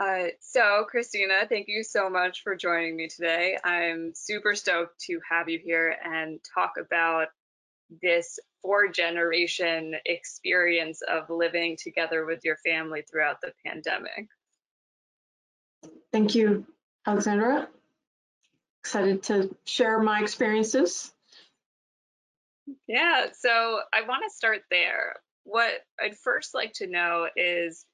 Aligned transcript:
Uh, 0.00 0.28
so, 0.40 0.84
Christina, 0.90 1.46
thank 1.48 1.68
you 1.68 1.84
so 1.84 2.10
much 2.10 2.42
for 2.42 2.56
joining 2.56 2.96
me 2.96 3.08
today. 3.08 3.56
I'm 3.62 4.12
super 4.14 4.54
stoked 4.54 4.98
to 5.02 5.20
have 5.30 5.48
you 5.48 5.60
here 5.62 5.96
and 6.04 6.40
talk 6.54 6.72
about 6.80 7.28
this 8.02 8.38
four 8.60 8.88
generation 8.88 9.94
experience 10.04 11.00
of 11.02 11.30
living 11.30 11.76
together 11.80 12.24
with 12.26 12.40
your 12.44 12.56
family 12.64 13.02
throughout 13.08 13.40
the 13.40 13.52
pandemic. 13.64 14.26
Thank 16.12 16.34
you, 16.34 16.66
Alexandra. 17.06 17.68
Excited 18.82 19.22
to 19.24 19.54
share 19.64 20.00
my 20.00 20.20
experiences. 20.20 21.12
Yeah, 22.88 23.26
so 23.38 23.80
I 23.92 24.02
want 24.08 24.24
to 24.28 24.34
start 24.34 24.62
there. 24.70 25.14
What 25.44 25.72
I'd 26.00 26.16
first 26.16 26.54
like 26.54 26.72
to 26.74 26.86
know 26.86 27.28
is, 27.36 27.84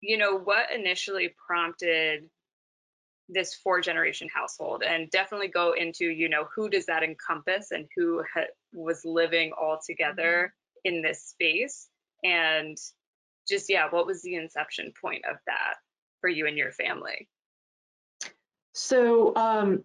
you 0.00 0.18
know, 0.18 0.38
what 0.38 0.72
initially 0.74 1.34
prompted 1.46 2.28
this 3.28 3.54
four 3.54 3.80
generation 3.80 4.28
household? 4.32 4.82
And 4.82 5.10
definitely 5.10 5.48
go 5.48 5.72
into 5.72 6.06
you 6.06 6.28
know 6.28 6.46
who 6.54 6.68
does 6.68 6.86
that 6.86 7.02
encompass 7.02 7.70
and 7.70 7.86
who 7.96 8.22
ha- 8.34 8.52
was 8.72 9.04
living 9.04 9.52
all 9.52 9.80
together 9.84 10.54
mm-hmm. 10.86 10.96
in 10.96 11.02
this 11.02 11.24
space? 11.24 11.88
And 12.24 12.76
just 13.48 13.70
yeah 13.70 13.88
what 13.90 14.06
was 14.06 14.22
the 14.22 14.34
inception 14.34 14.92
point 15.00 15.24
of 15.24 15.36
that 15.46 15.74
for 16.20 16.28
you 16.28 16.46
and 16.46 16.56
your 16.56 16.72
family? 16.72 17.28
So 18.72 19.34
um, 19.36 19.84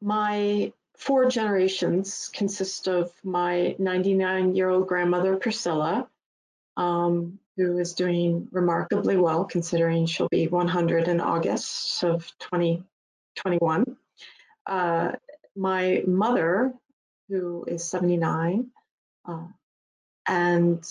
my 0.00 0.72
four 0.96 1.28
generations 1.28 2.30
consist 2.32 2.86
of 2.86 3.10
my 3.24 3.74
99 3.78 4.54
year 4.54 4.68
old 4.68 4.86
grandmother 4.86 5.36
priscilla 5.36 6.08
um, 6.76 7.38
who 7.56 7.78
is 7.78 7.94
doing 7.94 8.48
remarkably 8.50 9.16
well 9.16 9.44
considering 9.44 10.06
she'll 10.06 10.28
be 10.28 10.48
100 10.48 11.08
in 11.08 11.20
August 11.20 12.02
of 12.02 12.26
2021. 12.38 13.96
Uh, 14.66 15.12
my 15.54 16.02
mother, 16.06 16.72
who 17.28 17.64
is 17.66 17.84
79, 17.84 18.70
uh, 19.28 19.46
and 20.26 20.84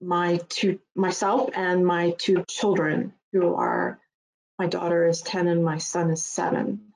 my 0.00 0.40
two, 0.48 0.78
myself 0.94 1.50
and 1.54 1.84
my 1.84 2.14
two 2.18 2.44
children, 2.46 3.12
who 3.32 3.54
are, 3.54 3.98
my 4.58 4.66
daughter 4.66 5.06
is 5.06 5.22
10 5.22 5.48
and 5.48 5.64
my 5.64 5.78
son 5.78 6.10
is 6.10 6.24
seven. 6.24 6.92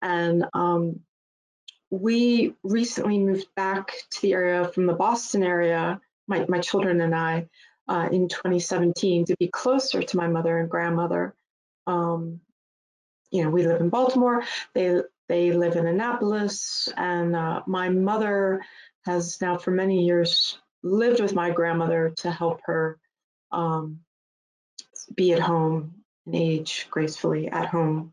And 0.00 0.46
um, 0.54 1.00
we 1.90 2.54
recently 2.62 3.18
moved 3.18 3.48
back 3.54 3.92
to 4.10 4.22
the 4.22 4.32
area 4.32 4.68
from 4.68 4.86
the 4.86 4.94
Boston 4.94 5.42
area, 5.42 6.00
my, 6.26 6.46
my 6.48 6.60
children 6.60 7.00
and 7.00 7.14
I, 7.14 7.48
uh, 7.88 8.08
in 8.12 8.28
2017 8.28 9.26
to 9.26 9.36
be 9.38 9.48
closer 9.48 10.02
to 10.02 10.16
my 10.16 10.28
mother 10.28 10.58
and 10.58 10.70
grandmother. 10.70 11.34
Um, 11.86 12.40
you 13.30 13.42
know, 13.42 13.50
we 13.50 13.66
live 13.66 13.80
in 13.80 13.88
Baltimore. 13.88 14.44
They 14.74 15.02
they 15.28 15.52
live 15.52 15.76
in 15.76 15.86
Annapolis, 15.86 16.88
and 16.96 17.36
uh, 17.36 17.62
my 17.66 17.90
mother 17.90 18.64
has 19.04 19.40
now 19.40 19.58
for 19.58 19.70
many 19.70 20.06
years 20.06 20.58
lived 20.82 21.20
with 21.20 21.34
my 21.34 21.50
grandmother 21.50 22.12
to 22.18 22.30
help 22.30 22.60
her 22.64 22.98
um, 23.52 24.00
be 25.14 25.32
at 25.32 25.40
home 25.40 25.94
and 26.26 26.34
age 26.34 26.86
gracefully 26.90 27.48
at 27.48 27.66
home. 27.66 28.12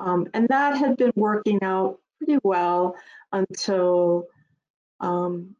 Um, 0.00 0.28
and 0.34 0.48
that 0.48 0.76
had 0.76 0.96
been 0.96 1.12
working 1.14 1.62
out 1.62 1.98
pretty 2.18 2.38
well 2.42 2.96
until 3.32 4.26
um, 5.00 5.56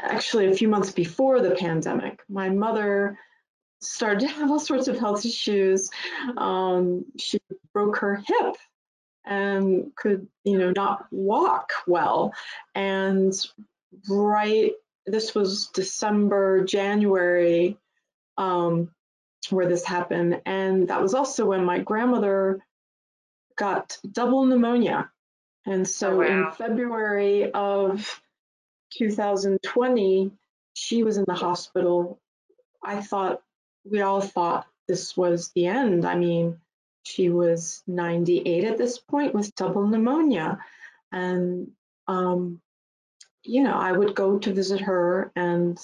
actually 0.00 0.46
a 0.46 0.54
few 0.54 0.68
months 0.68 0.90
before 0.90 1.40
the 1.40 1.52
pandemic. 1.52 2.20
My 2.28 2.48
mother 2.50 3.18
started 3.80 4.20
to 4.20 4.28
have 4.28 4.50
all 4.50 4.60
sorts 4.60 4.88
of 4.88 4.98
health 4.98 5.24
issues. 5.24 5.90
Um, 6.36 7.04
she 7.18 7.38
broke 7.72 7.98
her 7.98 8.22
hip 8.26 8.56
and 9.24 9.92
could, 9.96 10.28
you 10.44 10.58
know, 10.58 10.72
not 10.74 11.06
walk 11.10 11.72
well. 11.86 12.32
And 12.74 13.32
right, 14.08 14.72
this 15.06 15.34
was 15.34 15.68
December, 15.68 16.64
January, 16.64 17.76
um, 18.38 18.90
where 19.50 19.68
this 19.68 19.84
happened. 19.84 20.42
And 20.46 20.88
that 20.88 21.02
was 21.02 21.14
also 21.14 21.46
when 21.46 21.64
my 21.64 21.78
grandmother 21.78 22.60
got 23.56 23.98
double 24.10 24.44
pneumonia. 24.44 25.10
And 25.66 25.88
so 25.88 26.14
oh, 26.14 26.18
wow. 26.18 26.24
in 26.24 26.52
February 26.52 27.50
of 27.50 28.20
2020, 28.90 30.30
she 30.74 31.02
was 31.02 31.16
in 31.16 31.24
the 31.26 31.34
hospital. 31.34 32.20
I 32.82 33.00
thought, 33.00 33.42
we 33.84 34.00
all 34.00 34.20
thought 34.20 34.66
this 34.88 35.16
was 35.16 35.50
the 35.54 35.66
end. 35.66 36.04
I 36.04 36.16
mean, 36.16 36.58
she 37.04 37.28
was 37.28 37.82
98 37.86 38.64
at 38.64 38.78
this 38.78 38.98
point 38.98 39.34
with 39.34 39.54
double 39.54 39.86
pneumonia. 39.86 40.58
And, 41.12 41.70
um, 42.08 42.60
you 43.44 43.62
know, 43.62 43.74
I 43.74 43.92
would 43.92 44.14
go 44.14 44.38
to 44.38 44.52
visit 44.52 44.80
her 44.80 45.30
and, 45.36 45.78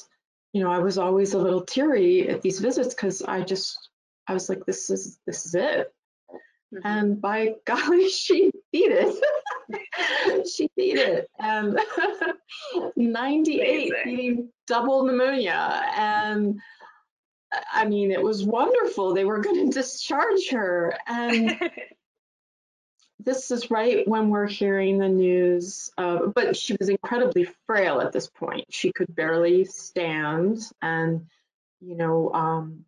you 0.53 0.63
know, 0.63 0.71
I 0.71 0.79
was 0.79 0.99
always 0.99 1.35
a 1.35 1.39
little 1.39 1.65
teary 1.65 2.29
at 2.29 2.43
these 2.43 2.59
visits 2.59 2.95
because 2.95 3.23
I 3.23 3.43
just, 3.43 3.89
I 4.27 4.35
was 4.35 4.49
like, 4.49 4.67
this 4.67 4.91
is, 4.91 5.19
this 5.27 5.47
is 5.47 5.55
it. 5.55 5.93
Mm-hmm. 6.75 6.87
And 6.87 7.21
by 7.21 7.55
golly, 7.65 8.09
she 8.09 8.51
beat 8.73 8.91
it. 8.91 9.15
she 10.55 10.69
beat 10.77 10.99
it. 10.99 11.29
Um, 11.39 11.77
and 12.75 12.93
98 12.97 13.93
beating 14.05 14.49
double 14.67 15.05
pneumonia. 15.05 15.83
And 15.97 16.61
I 17.73 17.87
mean, 17.87 18.11
it 18.11 18.23
was 18.23 18.45
wonderful. 18.45 19.15
They 19.15 19.25
were 19.25 19.41
going 19.41 19.67
to 19.71 19.73
discharge 19.73 20.51
her. 20.51 20.95
Um, 21.07 21.31
and 21.31 21.71
this 23.21 23.51
is 23.51 23.71
right 23.71 24.07
when 24.09 24.31
we're 24.31 24.47
hearing 24.47 24.99
the 24.99 25.09
news. 25.09 25.91
but 25.97 26.57
she 26.57 26.77
was 26.79 26.89
incredibly 26.89 27.49
frail 27.67 28.01
at 28.01 28.13
this 28.13 28.29
point. 28.29 28.67
She 28.71 28.93
could 28.93 29.15
barely 29.15 29.65
stand. 29.65 30.59
And, 30.81 31.27
you 31.81 31.97
know, 31.97 32.33
um, 32.33 32.85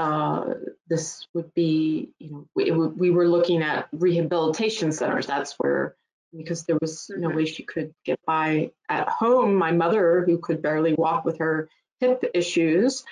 uh, 0.00 0.54
this 0.88 1.26
would 1.34 1.52
be, 1.52 2.10
you 2.18 2.30
know, 2.30 2.46
we, 2.54 2.70
we 2.70 3.10
were 3.10 3.28
looking 3.28 3.62
at 3.62 3.86
rehabilitation 3.92 4.92
centers. 4.92 5.26
That's 5.26 5.52
where, 5.58 5.94
because 6.34 6.64
there 6.64 6.78
was 6.80 7.10
mm-hmm. 7.12 7.20
no 7.20 7.28
way 7.28 7.44
she 7.44 7.64
could 7.64 7.92
get 8.06 8.18
by 8.26 8.70
at 8.88 9.10
home. 9.10 9.54
My 9.54 9.72
mother, 9.72 10.24
who 10.24 10.38
could 10.38 10.62
barely 10.62 10.94
walk 10.94 11.26
with 11.26 11.36
her 11.38 11.68
hip 11.98 12.24
issues. 12.32 13.04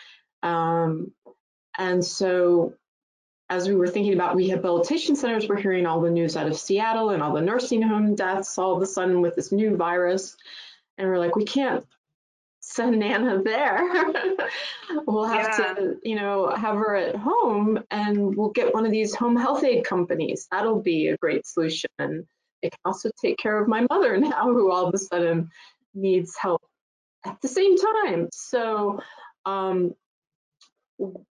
Um, 0.42 1.12
and 1.76 2.02
so 2.02 2.72
as 3.50 3.68
we 3.68 3.74
were 3.74 3.88
thinking 3.88 4.14
about 4.14 4.36
rehabilitation 4.36 5.14
centers, 5.14 5.46
we're 5.46 5.60
hearing 5.60 5.84
all 5.84 6.00
the 6.00 6.10
news 6.10 6.38
out 6.38 6.46
of 6.46 6.58
Seattle 6.58 7.10
and 7.10 7.22
all 7.22 7.34
the 7.34 7.42
nursing 7.42 7.82
home 7.82 8.14
deaths 8.14 8.56
all 8.56 8.74
of 8.74 8.82
a 8.82 8.86
sudden 8.86 9.20
with 9.20 9.36
this 9.36 9.52
new 9.52 9.76
virus. 9.76 10.38
And 10.96 11.06
we're 11.06 11.18
like, 11.18 11.36
we 11.36 11.44
can't 11.44 11.84
send 12.78 13.00
Nana 13.00 13.42
there. 13.42 13.82
we'll 15.06 15.24
have 15.24 15.58
yeah. 15.58 15.74
to, 15.74 15.96
you 16.04 16.14
know, 16.14 16.48
have 16.50 16.76
her 16.76 16.94
at 16.94 17.16
home 17.16 17.82
and 17.90 18.36
we'll 18.36 18.50
get 18.50 18.72
one 18.72 18.86
of 18.86 18.92
these 18.92 19.14
home 19.14 19.36
health 19.36 19.64
aid 19.64 19.84
companies. 19.84 20.46
That'll 20.52 20.80
be 20.80 21.08
a 21.08 21.16
great 21.16 21.44
solution. 21.44 21.90
And 21.98 22.24
it 22.62 22.70
can 22.70 22.78
also 22.84 23.10
take 23.20 23.36
care 23.38 23.60
of 23.60 23.66
my 23.66 23.84
mother 23.90 24.16
now, 24.16 24.44
who 24.44 24.70
all 24.70 24.86
of 24.86 24.94
a 24.94 24.98
sudden 24.98 25.50
needs 25.92 26.36
help 26.40 26.62
at 27.26 27.40
the 27.42 27.48
same 27.48 27.76
time. 27.76 28.28
So, 28.32 29.00
um, 29.44 29.94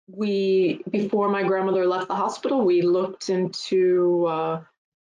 we, 0.07 0.81
before 0.89 1.29
my 1.29 1.43
grandmother 1.43 1.85
left 1.85 2.07
the 2.07 2.15
hospital, 2.15 2.63
we 2.63 2.81
looked 2.81 3.29
into 3.29 4.25
uh, 4.25 4.61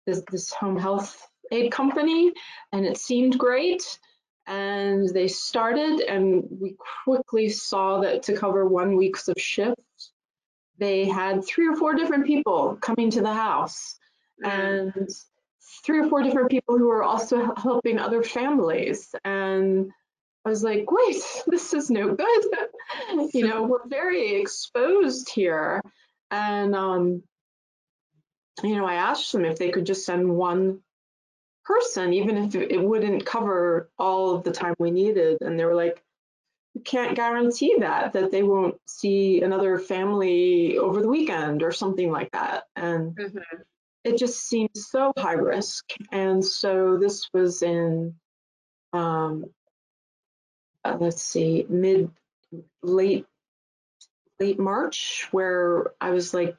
this, 0.07 0.23
this 0.31 0.53
home 0.53 0.79
health 0.79 1.27
aid 1.53 1.73
company 1.73 2.33
and 2.73 2.85
it 2.85 2.99
seemed 2.99 3.39
great 3.39 3.99
and 4.49 5.09
they 5.11 5.29
started 5.29 6.01
and 6.01 6.45
we 6.51 6.75
quickly 7.05 7.49
saw 7.49 8.01
that 8.01 8.25
to 8.25 8.37
cover 8.37 8.67
one 8.67 8.97
week's 8.97 9.29
of 9.29 9.35
shifts 9.39 10.13
they 10.79 11.05
had 11.07 11.45
three 11.45 11.69
or 11.69 11.77
four 11.77 11.95
different 11.95 12.27
people 12.27 12.77
coming 12.81 13.11
to 13.11 13.21
the 13.21 13.33
house 13.33 13.97
and 14.43 15.09
three 15.85 15.99
or 15.99 16.09
four 16.09 16.23
different 16.23 16.51
people 16.51 16.79
who 16.79 16.87
were 16.87 17.03
also 17.03 17.53
helping 17.57 17.99
other 17.99 18.23
families. 18.23 19.15
And 19.25 19.91
i 20.45 20.49
was 20.49 20.63
like 20.63 20.91
wait 20.91 21.23
this 21.47 21.75
is 21.75 21.91
no 21.91 22.15
good. 22.15 22.45
You 23.35 23.49
know 23.49 23.65
we're 23.65 23.87
very 23.87 24.37
exposed 24.37 25.31
here. 25.31 25.83
And 26.31 26.75
um 26.75 27.23
you 28.63 28.77
know 28.77 28.87
i 28.87 28.95
asked 28.95 29.33
them 29.33 29.45
if 29.45 29.59
they 29.59 29.71
could 29.71 29.87
just 29.87 30.05
send 30.05 30.29
one 30.29 30.81
person, 31.69 32.15
even 32.15 32.39
if 32.39 32.55
it 32.55 32.83
wouldn't 32.83 33.27
cover 33.27 33.91
all 33.99 34.35
of 34.35 34.43
the 34.43 34.51
time 34.51 34.75
we 34.79 34.91
needed. 34.91 35.37
And 35.43 35.59
they 35.59 35.67
were 35.67 35.75
like, 35.75 36.03
you 36.75 36.81
can't 36.81 37.15
guarantee 37.15 37.77
that, 37.81 38.15
that 38.15 38.31
they 38.31 38.43
won't 38.43 38.77
see 38.87 39.43
another 39.43 39.79
family 39.79 40.79
over 40.79 41.03
the 41.03 41.09
weekend 41.09 41.63
or 41.63 41.71
something 41.71 42.11
like 42.11 42.31
that. 42.33 42.65
And 42.75 43.15
mm-hmm. 43.15 43.39
it 44.03 44.17
just 44.17 44.49
seemed 44.49 44.71
so 44.75 45.13
high 45.19 45.35
risk. 45.35 45.85
And 46.11 46.43
so 46.43 46.97
this 46.97 47.29
was 47.35 47.63
in, 47.63 48.15
um, 48.95 49.45
uh, 50.87 50.97
let's 50.99 51.23
see, 51.23 51.67
mid, 51.69 52.11
late 52.83 53.27
late 54.41 54.59
March 54.59 55.27
where 55.33 55.93
I 56.01 56.11
was 56.11 56.33
like, 56.33 56.57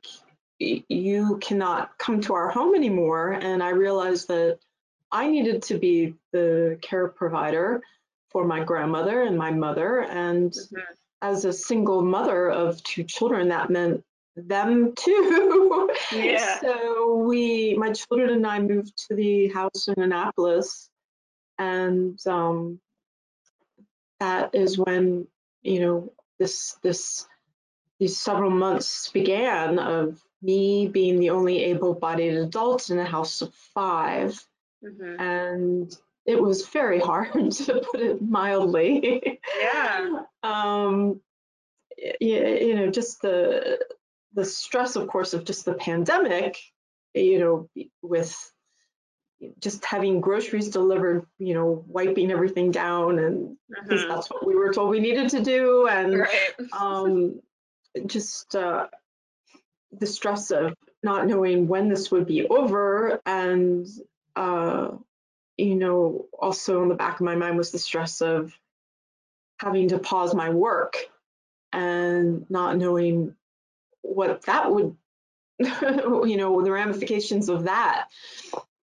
you 0.59 1.37
cannot 1.41 1.97
come 1.97 2.21
to 2.21 2.33
our 2.33 2.49
home 2.49 2.75
anymore. 2.75 3.31
And 3.31 3.63
I 3.63 3.69
realized 3.69 4.27
that 4.27 4.59
I 5.11 5.27
needed 5.27 5.63
to 5.63 5.77
be 5.77 6.15
the 6.31 6.77
care 6.81 7.07
provider 7.07 7.81
for 8.29 8.45
my 8.45 8.63
grandmother 8.63 9.23
and 9.23 9.37
my 9.37 9.51
mother. 9.51 10.03
And 10.03 10.51
mm-hmm. 10.51 10.79
as 11.21 11.45
a 11.45 11.53
single 11.53 12.01
mother 12.03 12.49
of 12.49 12.81
two 12.83 13.03
children, 13.03 13.49
that 13.49 13.69
meant 13.69 14.03
them 14.35 14.93
too. 14.95 15.89
Yeah. 16.13 16.59
so 16.59 17.15
we, 17.15 17.75
my 17.75 17.91
children 17.91 18.29
and 18.31 18.47
I 18.47 18.59
moved 18.59 18.93
to 19.07 19.15
the 19.15 19.49
house 19.49 19.87
in 19.87 20.01
Annapolis. 20.01 20.89
And 21.57 22.19
um, 22.25 22.79
that 24.19 24.55
is 24.55 24.77
when, 24.77 25.27
you 25.61 25.79
know, 25.81 26.13
this, 26.39 26.77
this, 26.83 27.27
these 27.99 28.17
several 28.17 28.49
months 28.49 29.09
began 29.09 29.77
of 29.77 30.21
me 30.41 30.87
being 30.87 31.19
the 31.19 31.31
only 31.31 31.65
able-bodied 31.65 32.35
adult 32.35 32.89
in 32.89 32.97
a 32.97 33.05
house 33.05 33.41
of 33.41 33.53
5 33.73 34.41
mm-hmm. 34.83 35.21
and 35.21 35.97
it 36.25 36.41
was 36.41 36.67
very 36.67 36.99
hard 36.99 37.51
to 37.51 37.81
put 37.91 38.01
it 38.01 38.21
mildly. 38.21 39.39
Yeah. 39.59 40.21
um, 40.43 41.21
you, 41.97 42.47
you 42.47 42.75
know, 42.75 42.89
just 42.89 43.21
the 43.21 43.79
the 44.33 44.45
stress, 44.45 44.95
of 44.95 45.07
course, 45.07 45.33
of 45.33 45.43
just 45.43 45.65
the 45.65 45.73
pandemic. 45.73 46.57
You 47.15 47.39
know, 47.39 47.69
with 48.03 48.35
just 49.59 49.83
having 49.83 50.21
groceries 50.21 50.69
delivered, 50.69 51.25
you 51.39 51.53
know, 51.53 51.83
wiping 51.87 52.31
everything 52.31 52.71
down, 52.71 53.19
and 53.19 53.57
because 53.67 54.01
mm-hmm. 54.01 54.09
that's 54.09 54.29
what 54.29 54.45
we 54.45 54.55
were 54.55 54.71
told 54.71 54.89
we 54.89 54.99
needed 54.99 55.29
to 55.29 55.41
do, 55.41 55.87
and 55.87 56.19
right. 56.19 56.53
um, 56.79 57.41
just 58.05 58.55
uh, 58.55 58.87
the 59.91 60.05
stress 60.05 60.51
of 60.51 60.75
not 61.01 61.27
knowing 61.27 61.67
when 61.67 61.89
this 61.89 62.11
would 62.11 62.27
be 62.27 62.45
over 62.47 63.19
and 63.25 63.87
uh, 64.35 64.91
you 65.57 65.75
know 65.75 66.25
also 66.37 66.81
in 66.81 66.89
the 66.89 66.95
back 66.95 67.15
of 67.15 67.25
my 67.25 67.35
mind 67.35 67.57
was 67.57 67.71
the 67.71 67.79
stress 67.79 68.21
of 68.21 68.53
having 69.59 69.89
to 69.89 69.99
pause 69.99 70.33
my 70.33 70.49
work 70.49 70.97
and 71.73 72.49
not 72.49 72.77
knowing 72.77 73.35
what 74.01 74.41
that 74.43 74.71
would 74.71 74.95
you 75.59 76.37
know 76.37 76.63
the 76.63 76.71
ramifications 76.71 77.49
of 77.49 77.65
that 77.65 78.07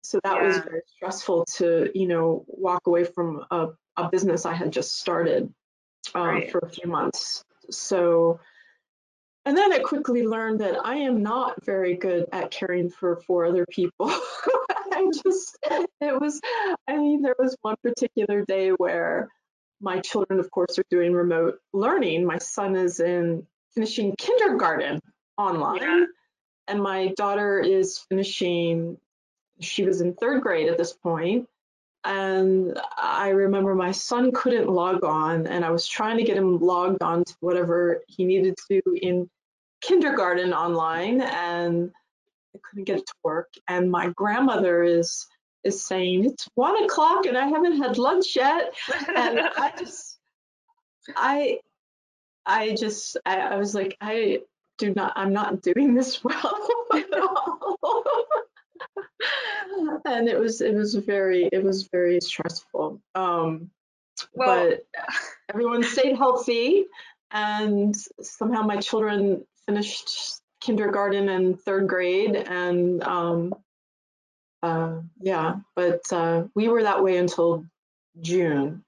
so 0.02 0.18
that 0.24 0.36
yeah. 0.36 0.46
was 0.46 0.58
very 0.58 0.82
stressful 0.96 1.44
to 1.46 1.90
you 1.94 2.06
know 2.06 2.44
walk 2.48 2.86
away 2.86 3.04
from 3.04 3.44
a, 3.50 3.68
a 3.96 4.08
business 4.10 4.44
i 4.44 4.52
had 4.52 4.72
just 4.72 4.98
started 4.98 5.52
uh, 6.14 6.20
right. 6.20 6.50
for 6.50 6.58
a 6.58 6.68
few 6.68 6.90
months 6.90 7.44
so 7.70 8.40
and 9.44 9.56
then 9.56 9.72
I 9.72 9.78
quickly 9.80 10.26
learned 10.26 10.60
that 10.60 10.78
I 10.84 10.96
am 10.96 11.22
not 11.22 11.64
very 11.64 11.96
good 11.96 12.26
at 12.32 12.50
caring 12.50 12.90
for 12.90 13.16
four 13.16 13.44
other 13.44 13.66
people. 13.70 14.06
I 14.92 15.10
just, 15.22 15.58
it 16.00 16.20
was, 16.20 16.40
I 16.88 16.96
mean, 16.96 17.22
there 17.22 17.36
was 17.38 17.56
one 17.60 17.76
particular 17.82 18.44
day 18.44 18.70
where 18.70 19.28
my 19.80 20.00
children, 20.00 20.40
of 20.40 20.50
course, 20.50 20.78
are 20.78 20.84
doing 20.90 21.12
remote 21.12 21.58
learning. 21.72 22.24
My 22.24 22.38
son 22.38 22.74
is 22.76 23.00
in 23.00 23.46
finishing 23.74 24.14
kindergarten 24.16 25.00
online, 25.36 25.82
yeah. 25.82 26.04
and 26.68 26.82
my 26.82 27.08
daughter 27.16 27.60
is 27.60 27.98
finishing, 28.08 28.96
she 29.60 29.84
was 29.84 30.00
in 30.00 30.14
third 30.14 30.42
grade 30.42 30.68
at 30.68 30.78
this 30.78 30.92
point, 30.92 31.48
and 32.04 32.78
I 32.96 33.30
remember 33.30 33.74
my 33.74 33.92
son 33.92 34.32
couldn't 34.32 34.68
log 34.68 35.04
on, 35.04 35.46
and 35.46 35.64
I 35.64 35.70
was 35.70 35.86
trying 35.86 36.18
to 36.18 36.24
get 36.24 36.36
him 36.36 36.58
logged 36.58 37.02
on 37.02 37.24
to 37.24 37.34
whatever 37.40 38.02
he 38.06 38.24
needed 38.24 38.56
to 38.68 38.82
in 39.00 39.28
kindergarten 39.80 40.52
online, 40.52 41.22
and 41.22 41.90
I 42.54 42.58
couldn't 42.62 42.84
get 42.84 42.98
it 42.98 43.06
to 43.06 43.14
work. 43.22 43.48
And 43.68 43.90
my 43.90 44.10
grandmother 44.10 44.82
is 44.82 45.26
is 45.64 45.82
saying 45.82 46.26
it's 46.26 46.46
one 46.56 46.84
o'clock 46.84 47.24
and 47.24 47.38
I 47.38 47.48
haven't 47.48 47.78
had 47.78 47.96
lunch 47.96 48.36
yet, 48.36 48.74
and 49.16 49.40
I 49.40 49.72
just, 49.78 50.18
I, 51.16 51.60
I 52.44 52.74
just, 52.74 53.16
I, 53.24 53.38
I 53.40 53.56
was 53.56 53.74
like, 53.74 53.96
I 54.00 54.40
do 54.76 54.92
not, 54.92 55.14
I'm 55.16 55.32
not 55.32 55.62
doing 55.62 55.94
this 55.94 56.22
well 56.22 56.68
and 60.04 60.28
it 60.28 60.38
was 60.38 60.60
it 60.60 60.74
was 60.74 60.94
very 60.94 61.48
it 61.52 61.62
was 61.62 61.88
very 61.88 62.20
stressful. 62.20 63.00
Um 63.14 63.70
well, 64.34 64.70
but 64.70 64.86
everyone 65.52 65.82
stayed 65.82 66.16
healthy 66.16 66.86
and 67.30 67.94
somehow 68.20 68.62
my 68.62 68.76
children 68.76 69.44
finished 69.66 70.40
kindergarten 70.60 71.28
and 71.28 71.60
third 71.60 71.88
grade 71.88 72.36
and 72.36 73.02
um 73.02 73.54
uh 74.62 75.00
yeah 75.20 75.56
but 75.74 76.00
uh 76.12 76.44
we 76.54 76.68
were 76.68 76.82
that 76.82 77.02
way 77.02 77.16
until 77.16 77.64
june. 78.20 78.84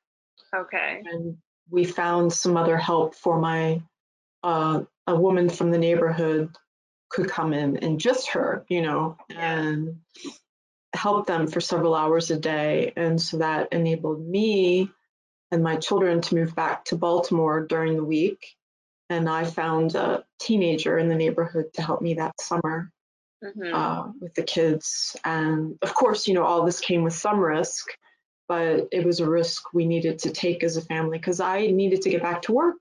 Okay. 0.54 1.02
And 1.04 1.36
we 1.70 1.84
found 1.84 2.32
some 2.32 2.56
other 2.56 2.76
help 2.76 3.14
for 3.14 3.38
my 3.38 3.82
uh 4.42 4.82
a 5.08 5.14
woman 5.14 5.48
from 5.48 5.70
the 5.70 5.78
neighborhood 5.78 6.56
could 7.08 7.28
come 7.28 7.52
in 7.52 7.76
and 7.78 8.00
just 8.00 8.30
her, 8.30 8.64
you 8.68 8.82
know, 8.82 9.16
and 9.30 9.96
help 10.96 11.26
them 11.26 11.46
for 11.46 11.60
several 11.60 11.94
hours 11.94 12.30
a 12.30 12.38
day. 12.38 12.92
And 12.96 13.20
so 13.20 13.38
that 13.38 13.72
enabled 13.72 14.26
me 14.26 14.90
and 15.50 15.62
my 15.62 15.76
children 15.76 16.20
to 16.22 16.34
move 16.34 16.54
back 16.54 16.84
to 16.86 16.96
Baltimore 16.96 17.66
during 17.66 17.96
the 17.96 18.04
week. 18.04 18.46
And 19.08 19.28
I 19.28 19.44
found 19.44 19.94
a 19.94 20.24
teenager 20.40 20.98
in 20.98 21.08
the 21.08 21.14
neighborhood 21.14 21.66
to 21.74 21.82
help 21.82 22.02
me 22.02 22.14
that 22.14 22.40
summer 22.40 22.90
mm-hmm. 23.44 23.74
uh, 23.74 24.12
with 24.20 24.34
the 24.34 24.42
kids. 24.42 25.16
And 25.24 25.78
of 25.82 25.94
course, 25.94 26.26
you 26.26 26.34
know, 26.34 26.44
all 26.44 26.64
this 26.64 26.80
came 26.80 27.04
with 27.04 27.14
some 27.14 27.38
risk, 27.38 27.86
but 28.48 28.88
it 28.90 29.04
was 29.04 29.20
a 29.20 29.30
risk 29.30 29.72
we 29.72 29.86
needed 29.86 30.18
to 30.20 30.30
take 30.30 30.64
as 30.64 30.76
a 30.76 30.82
family 30.82 31.18
because 31.18 31.40
I 31.40 31.66
needed 31.68 32.02
to 32.02 32.10
get 32.10 32.22
back 32.22 32.42
to 32.42 32.52
work. 32.52 32.76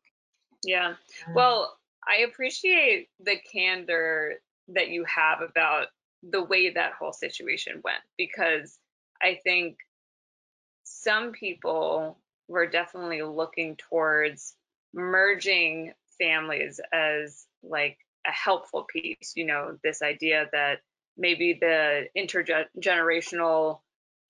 Yeah. 0.63 0.95
Well, 1.33 1.77
I 2.07 2.21
appreciate 2.21 3.09
the 3.19 3.35
candor 3.51 4.35
that 4.69 4.89
you 4.89 5.05
have 5.05 5.41
about 5.41 5.87
the 6.29 6.43
way 6.43 6.71
that 6.71 6.93
whole 6.93 7.13
situation 7.13 7.81
went 7.83 8.01
because 8.17 8.77
I 9.21 9.39
think 9.43 9.77
some 10.83 11.31
people 11.31 12.17
were 12.47 12.67
definitely 12.67 13.21
looking 13.21 13.75
towards 13.75 14.55
merging 14.93 15.93
families 16.19 16.79
as 16.93 17.45
like 17.63 17.97
a 18.27 18.31
helpful 18.31 18.83
piece, 18.83 19.33
you 19.35 19.45
know, 19.45 19.77
this 19.83 20.01
idea 20.01 20.47
that 20.51 20.79
maybe 21.17 21.57
the 21.59 22.07
intergenerational 22.17 23.79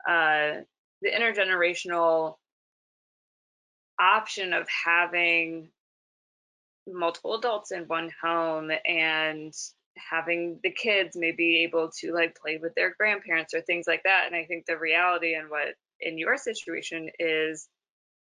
uh, 0.08 0.62
the 1.02 1.10
intergenerational 1.12 2.36
option 4.00 4.54
of 4.54 4.68
having 4.70 5.70
multiple 6.88 7.36
adults 7.36 7.72
in 7.72 7.84
one 7.84 8.12
home 8.22 8.72
and 8.86 9.54
having 9.98 10.60
the 10.64 10.72
kids 10.72 11.16
maybe 11.16 11.64
able 11.64 11.90
to 12.00 12.14
like 12.14 12.36
play 12.36 12.58
with 12.62 12.74
their 12.76 12.94
grandparents 12.98 13.54
or 13.54 13.62
things 13.62 13.86
like 13.88 14.04
that. 14.04 14.24
And 14.28 14.36
i 14.36 14.46
think 14.46 14.66
the 14.66 14.78
reality 14.78 15.36
and 15.36 15.50
what 15.50 15.76
in 16.02 16.18
your 16.18 16.38
situation 16.38 17.10
is 17.20 17.68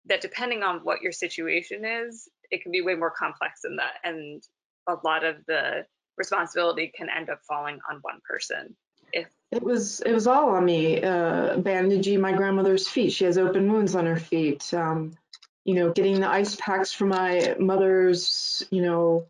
that 0.07 0.21
depending 0.21 0.63
on 0.63 0.81
what 0.81 1.01
your 1.01 1.13
situation 1.13 1.85
is 1.85 2.29
it 2.51 2.63
can 2.63 2.73
be 2.73 2.83
way 2.83 2.95
more 2.95 3.11
complex 3.11 3.63
than 3.63 3.77
that. 3.77 3.95
And 4.05 4.43
a 4.87 4.97
lot 5.05 5.25
of 5.25 5.37
the 5.47 5.87
responsibility 6.19 6.93
can 6.95 7.09
end 7.09 7.31
up 7.31 7.41
falling 7.49 7.79
on 7.91 7.99
one 8.03 8.21
person 8.29 8.77
if 9.13 9.27
it 9.51 9.63
was 9.63 10.01
it 10.01 10.13
was 10.13 10.27
all 10.27 10.51
on 10.51 10.65
me. 10.65 11.03
Uh 11.03 11.57
bandaging 11.59 12.21
my 12.21 12.33
grandmother's 12.33 12.89
feet. 12.89 13.13
She 13.13 13.25
has 13.25 13.39
open 13.39 13.73
wounds 13.73 13.95
on 13.95 14.07
her 14.07 14.19
feet. 14.19 14.73
Um 14.75 15.17
you 15.65 15.75
know, 15.75 15.93
getting 15.93 16.21
the 16.21 16.29
ice 16.29 16.57
packs 16.57 16.93
for 16.93 17.07
my 17.07 17.55
mother's, 17.59 18.67
you 18.71 18.83
know, 18.83 19.27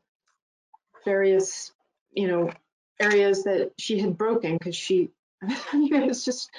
various, 1.05 1.73
you 2.13 2.29
know, 2.29 2.51
areas 3.01 3.45
that 3.45 3.73
she 3.79 3.99
had 3.99 4.17
broken 4.17 4.57
because 4.57 4.77
she, 4.77 5.11
it 5.43 6.07
was 6.07 6.25
just, 6.25 6.51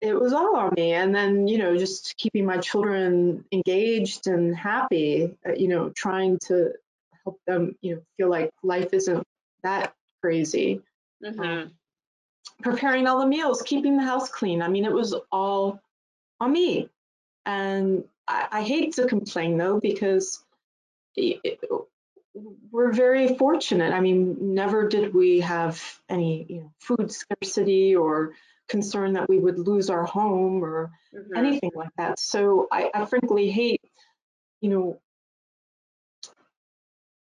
it 0.00 0.18
was 0.18 0.32
all 0.32 0.56
on 0.56 0.74
me. 0.76 0.92
And 0.92 1.14
then, 1.14 1.48
you 1.48 1.58
know, 1.58 1.76
just 1.76 2.16
keeping 2.16 2.46
my 2.46 2.58
children 2.58 3.44
engaged 3.50 4.26
and 4.26 4.54
happy, 4.54 5.36
uh, 5.46 5.52
you 5.52 5.68
know, 5.68 5.90
trying 5.90 6.38
to 6.46 6.72
help 7.24 7.40
them, 7.46 7.76
you 7.80 7.96
know, 7.96 8.02
feel 8.16 8.30
like 8.30 8.50
life 8.62 8.92
isn't 8.92 9.24
that 9.62 9.94
crazy. 10.22 10.80
Mm-hmm. 11.24 11.40
Um, 11.40 11.70
preparing 12.62 13.06
all 13.06 13.20
the 13.20 13.26
meals, 13.26 13.62
keeping 13.62 13.96
the 13.96 14.04
house 14.04 14.28
clean. 14.28 14.62
I 14.62 14.68
mean, 14.68 14.84
it 14.84 14.92
was 14.92 15.14
all 15.32 15.80
on 16.40 16.52
me. 16.52 16.88
And 17.46 18.04
I, 18.26 18.48
I 18.52 18.62
hate 18.62 18.94
to 18.94 19.06
complain 19.06 19.56
though, 19.56 19.80
because 19.80 20.44
it, 21.16 21.60
we're 22.70 22.92
very 22.92 23.36
fortunate. 23.36 23.92
I 23.92 24.00
mean, 24.00 24.54
never 24.54 24.88
did 24.88 25.14
we 25.14 25.40
have 25.40 25.82
any 26.08 26.46
you 26.48 26.60
know, 26.60 26.72
food 26.78 27.10
scarcity 27.12 27.96
or 27.96 28.34
concern 28.68 29.14
that 29.14 29.28
we 29.28 29.38
would 29.38 29.58
lose 29.58 29.90
our 29.90 30.04
home 30.04 30.62
or 30.62 30.92
mm-hmm. 31.14 31.36
anything 31.36 31.72
like 31.74 31.90
that. 31.96 32.18
So 32.18 32.68
I, 32.70 32.90
I, 32.94 33.06
frankly 33.06 33.50
hate, 33.50 33.82
you 34.60 34.70
know, 34.70 35.00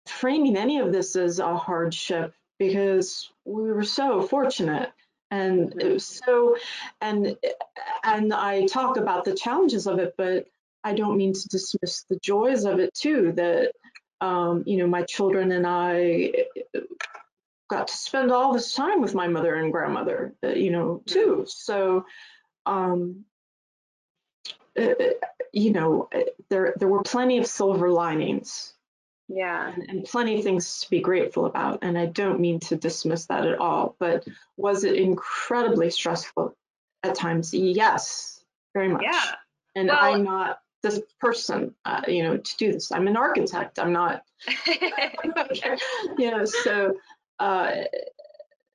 framing 0.06 0.56
any 0.56 0.78
of 0.78 0.92
this 0.92 1.16
as 1.16 1.38
a 1.38 1.56
hardship 1.56 2.34
because 2.58 3.30
we 3.44 3.70
were 3.72 3.84
so 3.84 4.22
fortunate 4.22 4.90
and 5.30 5.74
it 5.82 5.92
was 5.92 6.06
so 6.06 6.56
and 7.00 7.36
and 8.04 8.32
I 8.32 8.66
talk 8.66 8.96
about 8.96 9.24
the 9.24 9.34
challenges 9.34 9.86
of 9.86 9.98
it, 9.98 10.14
but 10.16 10.46
I 10.84 10.94
don't 10.94 11.16
mean 11.16 11.32
to 11.32 11.48
dismiss 11.48 12.04
the 12.04 12.18
joys 12.20 12.64
of 12.64 12.78
it 12.78 12.94
too. 12.94 13.32
That 13.32 13.72
um, 14.24 14.62
you 14.66 14.78
know, 14.78 14.86
my 14.86 15.02
children 15.02 15.52
and 15.52 15.66
I 15.66 16.32
got 17.68 17.88
to 17.88 17.96
spend 17.96 18.32
all 18.32 18.54
this 18.54 18.72
time 18.72 19.02
with 19.02 19.14
my 19.14 19.28
mother 19.28 19.54
and 19.54 19.70
grandmother, 19.70 20.34
uh, 20.42 20.48
you 20.48 20.70
know, 20.70 21.02
too. 21.04 21.44
So, 21.46 22.06
um, 22.64 23.26
uh, 24.80 24.94
you 25.52 25.72
know, 25.72 26.08
there 26.48 26.74
there 26.78 26.88
were 26.88 27.02
plenty 27.02 27.36
of 27.36 27.46
silver 27.46 27.90
linings 27.90 28.72
yeah. 29.28 29.70
and, 29.72 29.90
and 29.90 30.04
plenty 30.04 30.38
of 30.38 30.42
things 30.42 30.80
to 30.80 30.90
be 30.90 31.00
grateful 31.00 31.44
about. 31.44 31.80
And 31.82 31.98
I 31.98 32.06
don't 32.06 32.40
mean 32.40 32.60
to 32.60 32.76
dismiss 32.76 33.26
that 33.26 33.46
at 33.46 33.58
all, 33.58 33.94
but 34.00 34.26
was 34.56 34.84
it 34.84 34.96
incredibly 34.96 35.90
stressful 35.90 36.56
at 37.02 37.14
times? 37.14 37.52
Yes, 37.52 38.42
very 38.72 38.88
much. 38.88 39.02
Yeah. 39.02 39.34
And 39.74 39.88
Well- 39.88 39.98
I'm 40.00 40.24
not 40.24 40.60
this 40.84 41.00
person, 41.20 41.74
uh, 41.84 42.02
you 42.06 42.22
know, 42.22 42.36
to 42.36 42.56
do 42.56 42.72
this. 42.72 42.92
I'm 42.92 43.08
an 43.08 43.16
architect. 43.16 43.78
I'm 43.80 43.92
not, 43.92 44.22
you 46.18 46.30
know, 46.30 46.44
so, 46.44 46.94
uh, 47.40 47.72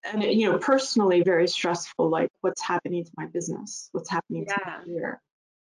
and 0.03 0.23
you 0.23 0.51
know, 0.51 0.57
personally 0.57 1.21
very 1.23 1.47
stressful, 1.47 2.09
like 2.09 2.31
what's 2.41 2.61
happening 2.61 3.05
to 3.05 3.11
my 3.15 3.27
business, 3.27 3.89
what's 3.93 4.09
happening 4.09 4.45
to 4.45 4.53
my 4.57 4.71
Yeah. 4.71 4.83
career. 4.83 5.21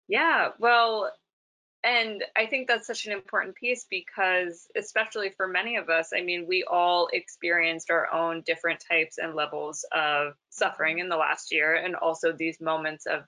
Yeah, 0.08 0.48
well, 0.60 1.10
and 1.82 2.24
I 2.36 2.46
think 2.46 2.68
that's 2.68 2.86
such 2.86 3.06
an 3.06 3.12
important 3.12 3.54
piece 3.54 3.86
because, 3.88 4.66
especially 4.76 5.30
for 5.36 5.46
many 5.46 5.76
of 5.76 5.88
us, 5.88 6.10
I 6.16 6.22
mean, 6.22 6.46
we 6.46 6.64
all 6.64 7.08
experienced 7.12 7.90
our 7.90 8.12
own 8.12 8.42
different 8.44 8.84
types 8.88 9.18
and 9.18 9.34
levels 9.34 9.84
of 9.94 10.34
suffering 10.50 10.98
in 10.98 11.08
the 11.08 11.16
last 11.16 11.52
year, 11.52 11.76
and 11.76 11.96
also 11.96 12.32
these 12.32 12.60
moments 12.60 13.06
of 13.06 13.22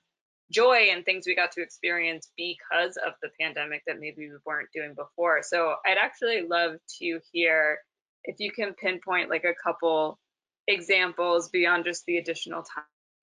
joy 0.51 0.89
and 0.91 1.05
things 1.05 1.25
we 1.27 1.35
got 1.35 1.51
to 1.53 1.61
experience 1.61 2.31
because 2.35 2.97
of 2.97 3.13
the 3.21 3.29
pandemic 3.39 3.83
that 3.85 3.99
maybe 3.99 4.29
we 4.29 4.37
weren't 4.45 4.69
doing 4.73 4.95
before. 4.95 5.41
So 5.43 5.75
I'd 5.85 5.97
actually 6.01 6.47
love 6.47 6.77
to 6.99 7.19
hear 7.31 7.79
if 8.23 8.37
you 8.39 8.51
can 8.51 8.73
pinpoint 8.73 9.29
like 9.29 9.43
a 9.43 9.53
couple 9.63 10.19
examples 10.67 11.49
beyond 11.49 11.85
just 11.85 12.05
the 12.05 12.17
additional 12.17 12.63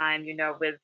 time, 0.00 0.24
you 0.24 0.36
know, 0.36 0.56
with 0.58 0.76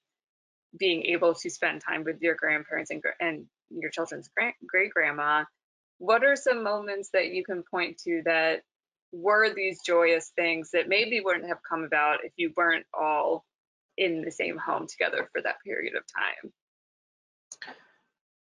being 0.78 1.04
able 1.04 1.34
to 1.34 1.50
spend 1.50 1.82
time 1.86 2.04
with 2.04 2.20
your 2.20 2.34
grandparents 2.34 2.90
and, 2.90 3.02
and 3.20 3.46
your 3.70 3.90
children's 3.90 4.28
great 4.66 4.90
grandma, 4.92 5.44
what 5.98 6.24
are 6.24 6.36
some 6.36 6.64
moments 6.64 7.10
that 7.12 7.28
you 7.28 7.44
can 7.44 7.62
point 7.70 7.98
to 7.98 8.22
that 8.24 8.62
were 9.12 9.52
these 9.54 9.80
joyous 9.84 10.32
things 10.34 10.70
that 10.72 10.88
maybe 10.88 11.20
wouldn't 11.20 11.46
have 11.46 11.58
come 11.68 11.84
about 11.84 12.24
if 12.24 12.32
you 12.36 12.52
weren't 12.56 12.86
all 12.98 13.44
in 14.02 14.22
the 14.22 14.30
same 14.30 14.58
home 14.58 14.86
together 14.86 15.28
for 15.32 15.42
that 15.42 15.62
period 15.64 15.94
of 15.94 16.02
time? 16.06 16.52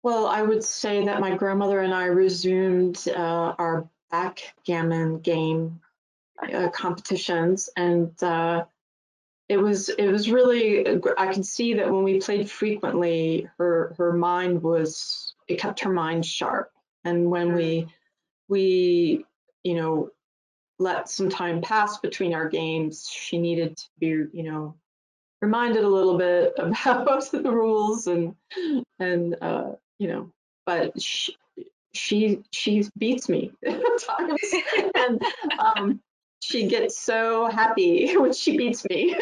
Well, 0.01 0.27
I 0.27 0.41
would 0.41 0.63
say 0.63 1.05
that 1.05 1.19
my 1.19 1.35
grandmother 1.35 1.81
and 1.81 1.93
I 1.93 2.05
resumed 2.05 3.05
uh, 3.09 3.55
our 3.57 3.89
backgammon 4.11 5.19
game 5.19 5.81
uh, 6.41 6.69
competitions, 6.69 7.69
and 7.75 8.11
uh, 8.23 8.63
it 9.49 9.57
was 9.57 9.89
it 9.89 10.07
was 10.07 10.31
really. 10.31 10.87
I 11.17 11.33
can 11.33 11.43
see 11.43 11.73
that 11.75 11.91
when 11.91 12.03
we 12.03 12.21
played 12.21 12.49
frequently, 12.49 13.49
her 13.57 13.93
her 13.97 14.13
mind 14.13 14.63
was 14.63 15.33
it 15.49 15.59
kept 15.59 15.81
her 15.81 15.91
mind 15.91 16.25
sharp, 16.25 16.71
and 17.03 17.29
when 17.29 17.53
we 17.53 17.87
we 18.47 19.25
you 19.63 19.75
know 19.75 20.11
let 20.77 21.09
some 21.09 21.29
time 21.29 21.61
pass 21.61 21.97
between 21.97 22.33
our 22.33 22.47
games, 22.47 23.09
she 23.11 23.37
needed 23.37 23.75
to 23.75 23.85
be 23.99 24.07
you 24.07 24.43
know 24.43 24.75
reminded 25.41 25.83
a 25.83 25.89
little 25.89 26.17
bit 26.17 26.53
about 26.57 27.31
the 27.31 27.51
rules 27.51 28.07
and 28.07 28.35
and 28.99 29.35
uh, 29.41 29.71
you 29.97 30.07
know, 30.07 30.31
but 30.65 30.99
she 31.01 31.35
she, 31.93 32.41
she 32.51 32.85
beats 32.97 33.27
me 33.27 33.51
and 34.95 35.21
um, 35.59 36.01
she 36.41 36.67
gets 36.67 36.97
so 36.99 37.47
happy 37.49 38.15
when 38.15 38.33
she 38.33 38.57
beats 38.57 38.85
me. 38.89 39.15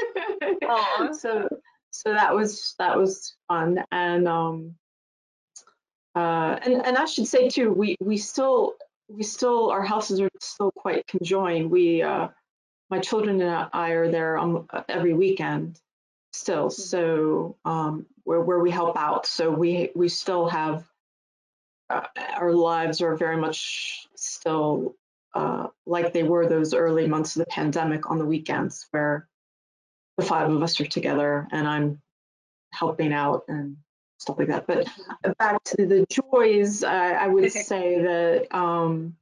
So 1.13 1.47
so 1.91 2.13
that 2.13 2.35
was 2.35 2.75
that 2.77 2.97
was 2.97 3.35
fun, 3.47 3.83
and 3.91 4.27
um, 4.27 4.75
uh, 6.15 6.59
and 6.61 6.85
and 6.85 6.97
I 6.97 7.05
should 7.05 7.27
say 7.27 7.49
too, 7.49 7.71
we 7.71 7.95
we 7.99 8.17
still 8.17 8.73
we 9.07 9.23
still 9.23 9.71
our 9.71 9.81
houses 9.81 10.19
are 10.19 10.29
still 10.39 10.71
quite 10.71 11.07
conjoined. 11.07 11.71
We 11.71 12.01
uh, 12.01 12.27
my 12.89 12.99
children 12.99 13.41
and 13.41 13.69
I 13.73 13.89
are 13.91 14.11
there 14.11 14.37
um, 14.37 14.67
every 14.87 15.13
weekend 15.13 15.79
still. 16.37 16.69
So 16.69 17.57
um, 17.65 18.05
where 18.23 18.41
where 18.41 18.59
we 18.59 18.71
help 18.71 18.97
out. 18.97 19.25
So 19.25 19.49
we 19.51 19.91
we 19.95 20.09
still 20.09 20.47
have 20.47 20.85
uh, 21.89 22.05
our 22.35 22.53
lives 22.53 23.01
are 23.01 23.15
very 23.15 23.37
much 23.37 24.07
still 24.15 24.95
uh, 25.33 25.67
like 25.85 26.13
they 26.13 26.23
were 26.23 26.47
those 26.47 26.73
early 26.73 27.07
months 27.07 27.35
of 27.35 27.41
the 27.41 27.51
pandemic 27.51 28.09
on 28.09 28.17
the 28.17 28.25
weekends, 28.25 28.87
where 28.91 29.27
the 30.17 30.25
five 30.25 30.51
of 30.51 30.61
us 30.63 30.79
are 30.81 30.85
together 30.85 31.47
and 31.51 31.67
I'm 31.67 32.01
helping 32.71 33.13
out 33.13 33.43
and 33.47 33.77
stuff 34.17 34.39
like 34.39 34.47
that. 34.47 34.67
But 34.67 34.87
back 35.37 35.63
to 35.65 35.85
the 35.85 36.05
joys, 36.09 36.83
I, 36.83 37.11
I 37.11 37.27
would 37.27 37.51
say 37.51 38.01
that 38.01 38.55
um, 38.55 39.15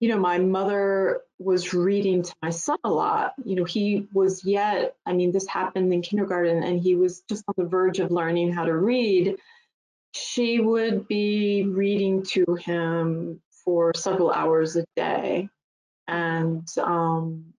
you 0.00 0.08
know, 0.08 0.18
my 0.18 0.38
mother 0.38 1.22
was 1.38 1.72
reading 1.72 2.22
to 2.22 2.34
my 2.42 2.50
son 2.50 2.78
a 2.84 2.90
lot. 2.90 3.32
You 3.44 3.56
know, 3.56 3.64
he 3.64 4.06
was 4.12 4.44
yet, 4.44 4.96
I 5.06 5.12
mean, 5.14 5.32
this 5.32 5.46
happened 5.46 5.92
in 5.92 6.02
kindergarten 6.02 6.62
and 6.62 6.80
he 6.80 6.94
was 6.94 7.22
just 7.28 7.44
on 7.48 7.54
the 7.56 7.64
verge 7.64 7.98
of 7.98 8.10
learning 8.10 8.52
how 8.52 8.64
to 8.64 8.76
read. 8.76 9.36
She 10.12 10.60
would 10.60 11.08
be 11.08 11.64
reading 11.64 12.24
to 12.24 12.54
him 12.54 13.40
for 13.64 13.92
several 13.94 14.30
hours 14.30 14.76
a 14.76 14.84
day. 14.96 15.48
And, 16.06 16.68
um, 16.78 17.54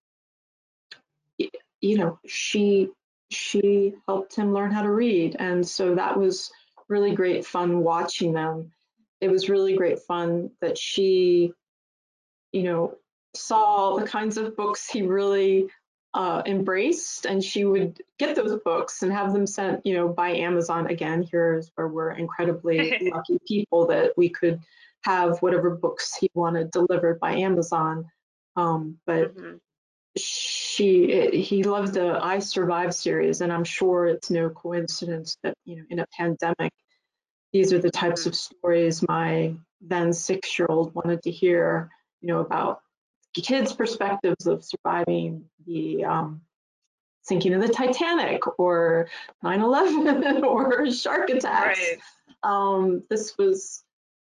you 1.80 1.98
know, 1.98 2.18
she, 2.26 2.88
she 3.30 3.94
helped 4.06 4.34
him 4.34 4.54
learn 4.54 4.70
how 4.70 4.82
to 4.82 4.90
read. 4.90 5.36
And 5.38 5.66
so 5.66 5.96
that 5.96 6.16
was 6.18 6.50
really 6.88 7.14
great 7.14 7.44
fun 7.44 7.80
watching 7.80 8.32
them. 8.32 8.72
It 9.20 9.28
was 9.28 9.48
really 9.48 9.76
great 9.76 10.00
fun 10.00 10.50
that 10.60 10.78
she 10.78 11.52
you 12.52 12.62
know, 12.62 12.96
saw 13.34 13.96
the 13.96 14.06
kinds 14.06 14.36
of 14.36 14.56
books 14.56 14.88
he 14.88 15.02
really 15.02 15.68
uh, 16.14 16.42
embraced, 16.46 17.26
and 17.26 17.42
she 17.42 17.64
would 17.64 18.00
get 18.18 18.34
those 18.34 18.58
books 18.64 19.02
and 19.02 19.12
have 19.12 19.32
them 19.32 19.46
sent, 19.46 19.84
you 19.84 19.94
know, 19.94 20.08
by 20.08 20.30
Amazon. 20.30 20.86
Again, 20.86 21.26
here's 21.30 21.70
where 21.74 21.88
we're 21.88 22.10
incredibly 22.10 22.96
lucky 23.12 23.38
people 23.46 23.86
that 23.86 24.12
we 24.16 24.28
could 24.28 24.60
have 25.02 25.38
whatever 25.42 25.70
books 25.70 26.16
he 26.16 26.30
wanted 26.34 26.70
delivered 26.70 27.20
by 27.20 27.34
Amazon. 27.34 28.06
Um, 28.56 28.98
but 29.06 29.36
Mhm. 29.36 29.60
she, 30.16 31.30
he 31.30 31.62
loved 31.62 31.94
the 31.94 32.18
I 32.20 32.40
Survive 32.40 32.94
series, 32.94 33.40
and 33.40 33.52
I'm 33.52 33.64
sure 33.64 34.06
it's 34.06 34.30
no 34.30 34.50
coincidence 34.50 35.36
that 35.42 35.54
you 35.64 35.76
know, 35.76 35.84
in 35.90 35.98
a 36.00 36.06
pandemic, 36.16 36.72
these 37.52 37.72
are 37.72 37.78
the 37.78 37.90
types 37.90 38.26
of 38.26 38.34
stories 38.34 39.06
my 39.06 39.54
then 39.80 40.12
six-year-old 40.12 40.94
wanted 40.94 41.22
to 41.22 41.30
hear 41.30 41.90
you 42.20 42.28
know, 42.28 42.40
about 42.40 42.80
kids' 43.34 43.72
perspectives 43.72 44.46
of 44.46 44.64
surviving 44.64 45.44
the 45.66 46.04
um, 46.04 46.40
sinking 47.22 47.54
of 47.54 47.62
the 47.62 47.68
Titanic 47.68 48.42
or 48.58 49.08
9/11 49.44 50.42
or 50.44 50.90
shark 50.90 51.30
attacks. 51.30 51.78
Right. 51.78 51.98
Um, 52.42 53.02
this 53.10 53.36
was 53.38 53.82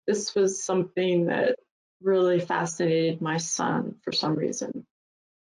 this 0.08 0.34
was 0.36 0.63
something 0.63 1.27
that 1.27 1.58
really 2.01 2.39
fascinated 2.39 3.22
my 3.22 3.38
son 3.38 3.96
for 4.03 4.12
some 4.12 4.36
reason. 4.36 4.86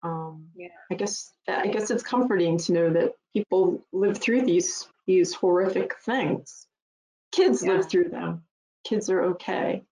Um, 0.02 0.48
Yeah. 0.54 0.68
I 0.90 0.94
guess 0.94 1.32
I 1.48 1.68
guess 1.68 1.90
it's 1.90 2.02
comforting 2.02 2.58
to 2.58 2.72
know 2.72 2.90
that 2.90 3.12
people 3.34 3.84
live 3.92 4.18
through 4.18 4.42
these 4.42 4.88
these 5.06 5.34
horrific 5.34 5.98
things. 6.00 6.66
Kids 7.32 7.64
Yeah. 7.64 7.72
live 7.74 7.88
through 7.88 8.08
them. 8.10 8.44
Kids 8.84 9.10
are 9.10 9.22
okay. 9.22 9.84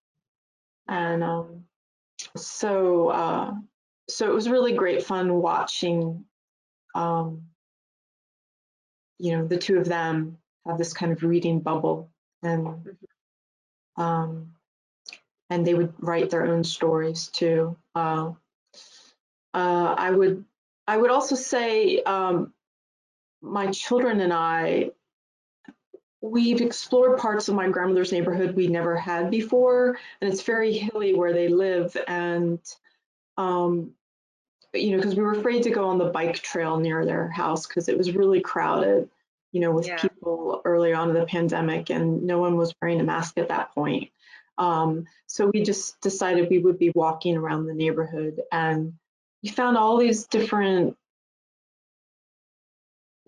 And 0.87 1.23
um, 1.23 1.65
so 2.35 3.09
uh, 3.09 3.53
so 4.09 4.29
it 4.29 4.33
was 4.33 4.49
really 4.49 4.73
great 4.73 5.03
fun 5.03 5.33
watching 5.33 6.25
um, 6.93 7.41
you 9.19 9.37
know 9.37 9.45
the 9.45 9.57
two 9.57 9.77
of 9.77 9.85
them 9.85 10.37
have 10.65 10.77
this 10.77 10.93
kind 10.93 11.11
of 11.11 11.23
reading 11.23 11.59
bubble 11.59 12.09
and 12.43 12.97
um, 13.97 14.51
and 15.49 15.65
they 15.65 15.73
would 15.73 15.93
write 15.99 16.29
their 16.29 16.45
own 16.45 16.63
stories 16.63 17.27
too. 17.27 17.77
Uh, 17.93 18.31
uh, 19.55 19.95
i 19.97 20.11
would 20.11 20.43
i 20.87 20.97
would 20.97 21.09
also 21.09 21.35
say 21.35 22.01
um, 22.03 22.53
my 23.41 23.67
children 23.71 24.19
and 24.19 24.33
i 24.33 24.91
we've 26.31 26.61
explored 26.61 27.17
parts 27.19 27.47
of 27.47 27.55
my 27.55 27.69
grandmother's 27.69 28.11
neighborhood 28.11 28.55
we 28.55 28.67
never 28.67 28.95
had 28.95 29.29
before 29.29 29.97
and 30.21 30.31
it's 30.31 30.41
very 30.43 30.73
hilly 30.73 31.13
where 31.13 31.33
they 31.33 31.47
live 31.47 31.95
and 32.07 32.59
um, 33.37 33.91
you 34.75 34.91
know, 34.91 34.97
because 34.97 35.15
we 35.15 35.23
were 35.23 35.33
afraid 35.33 35.63
to 35.63 35.69
go 35.69 35.87
on 35.87 35.97
the 35.97 36.05
bike 36.05 36.35
trail 36.35 36.77
near 36.77 37.05
their 37.05 37.29
house 37.29 37.65
because 37.65 37.89
it 37.89 37.97
was 37.97 38.13
really 38.13 38.41
crowded, 38.41 39.09
you 39.51 39.61
know, 39.61 39.71
with 39.71 39.87
Yeah. 39.87 39.97
people 39.97 40.61
early 40.65 40.93
on 40.93 41.09
in 41.09 41.15
the 41.15 41.25
pandemic 41.25 41.89
and 41.89 42.23
no 42.23 42.39
one 42.39 42.57
was 42.57 42.73
wearing 42.81 42.99
a 42.99 43.03
mask 43.03 43.37
at 43.37 43.49
that 43.49 43.73
point. 43.73 44.11
Um, 44.57 45.05
so 45.27 45.47
we 45.47 45.63
just 45.63 45.99
decided 46.01 46.49
we 46.49 46.59
would 46.59 46.79
be 46.79 46.91
walking 46.95 47.37
around 47.37 47.65
the 47.65 47.73
neighborhood 47.73 48.41
and 48.51 48.93
we 49.43 49.49
found 49.49 49.77
all 49.77 49.97
these 49.97 50.27
different 50.27 50.97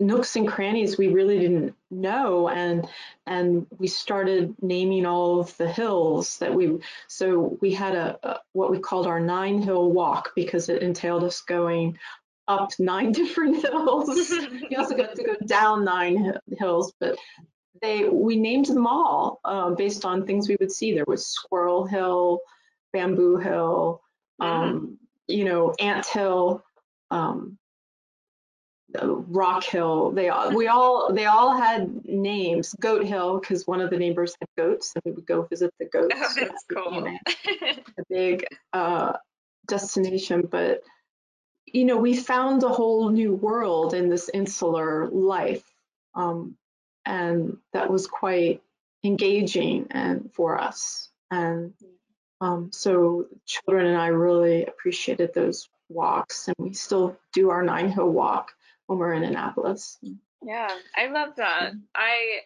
nooks 0.00 0.36
and 0.36 0.46
crannies 0.46 0.96
we 0.96 1.08
really 1.08 1.38
didn't 1.38 1.74
know 1.90 2.48
and 2.48 2.86
and 3.26 3.66
we 3.78 3.88
started 3.88 4.54
naming 4.62 5.04
all 5.04 5.40
of 5.40 5.56
the 5.56 5.68
hills 5.68 6.38
that 6.38 6.54
we 6.54 6.78
so 7.08 7.58
we 7.60 7.72
had 7.72 7.96
a, 7.96 8.18
a 8.22 8.40
what 8.52 8.70
we 8.70 8.78
called 8.78 9.06
our 9.06 9.18
nine 9.18 9.60
hill 9.60 9.90
walk 9.90 10.32
because 10.36 10.68
it 10.68 10.82
entailed 10.82 11.24
us 11.24 11.40
going 11.40 11.98
up 12.46 12.70
nine 12.78 13.12
different 13.20 13.60
hills. 13.60 14.08
We 14.70 14.76
also 14.76 14.96
got 14.96 15.14
to 15.16 15.24
go 15.24 15.34
down 15.46 15.84
nine 15.84 16.34
hills 16.58 16.92
but 17.00 17.16
they 17.82 18.08
we 18.08 18.36
named 18.36 18.66
them 18.66 18.86
all 18.86 19.40
uh, 19.44 19.70
based 19.70 20.04
on 20.04 20.26
things 20.26 20.48
we 20.48 20.56
would 20.58 20.72
see. 20.72 20.94
There 20.94 21.04
was 21.06 21.26
squirrel 21.26 21.86
hill 21.86 22.40
bamboo 22.92 23.36
hill 23.36 24.02
um, 24.40 24.98
you 25.26 25.44
know 25.44 25.74
ant 25.78 26.06
hill 26.06 26.64
um, 27.10 27.58
Rock 28.94 29.64
Hill. 29.64 30.10
They 30.12 30.28
all, 30.28 30.54
we 30.54 30.68
all 30.68 31.12
they 31.12 31.26
all 31.26 31.56
had 31.56 32.04
names. 32.06 32.74
Goat 32.80 33.04
Hill 33.04 33.38
because 33.38 33.66
one 33.66 33.80
of 33.80 33.90
the 33.90 33.98
neighbors 33.98 34.36
had 34.40 34.48
goats, 34.56 34.94
and 34.94 35.02
we 35.04 35.12
would 35.12 35.26
go 35.26 35.42
visit 35.42 35.72
the 35.78 35.86
goats. 35.86 36.14
Oh, 36.16 36.34
that's 36.40 36.64
cool. 36.72 37.06
A, 37.06 37.20
a 37.98 38.04
big 38.08 38.46
uh, 38.72 39.14
destination, 39.66 40.48
but 40.50 40.82
you 41.66 41.84
know 41.84 41.98
we 41.98 42.16
found 42.16 42.62
a 42.62 42.68
whole 42.68 43.10
new 43.10 43.34
world 43.34 43.92
in 43.94 44.08
this 44.08 44.30
insular 44.32 45.08
life, 45.08 45.64
um, 46.14 46.56
and 47.04 47.58
that 47.72 47.90
was 47.90 48.06
quite 48.06 48.62
engaging 49.04 49.88
and 49.90 50.30
for 50.32 50.58
us. 50.58 51.10
And 51.30 51.74
um, 52.40 52.70
so 52.72 53.26
children 53.44 53.86
and 53.86 53.98
I 53.98 54.08
really 54.08 54.64
appreciated 54.64 55.34
those 55.34 55.68
walks, 55.90 56.48
and 56.48 56.56
we 56.58 56.72
still 56.72 57.18
do 57.34 57.50
our 57.50 57.62
nine 57.62 57.90
hill 57.90 58.08
walk 58.08 58.52
when 58.88 58.98
we're 58.98 59.12
in 59.12 59.22
Annapolis. 59.22 59.98
Yeah, 60.42 60.70
I 60.96 61.08
love 61.08 61.36
that. 61.36 61.72
I 61.94 62.40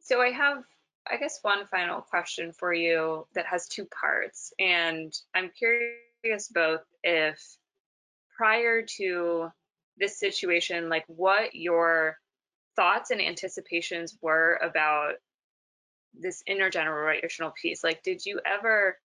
so 0.00 0.20
I 0.20 0.30
have 0.30 0.64
I 1.10 1.16
guess 1.16 1.38
one 1.42 1.66
final 1.66 2.00
question 2.00 2.52
for 2.52 2.72
you 2.74 3.26
that 3.34 3.46
has 3.46 3.68
two 3.68 3.86
parts 3.86 4.52
and 4.58 5.12
I'm 5.34 5.50
curious 5.56 6.48
both 6.52 6.82
if 7.02 7.40
prior 8.36 8.82
to 8.98 9.48
this 9.98 10.18
situation 10.18 10.88
like 10.88 11.04
what 11.06 11.54
your 11.54 12.18
thoughts 12.76 13.10
and 13.10 13.20
anticipations 13.20 14.16
were 14.20 14.58
about 14.62 15.14
this 16.14 16.42
intergenerational 16.48 17.54
piece. 17.54 17.84
Like 17.84 18.02
did 18.02 18.24
you 18.24 18.40
ever 18.44 18.98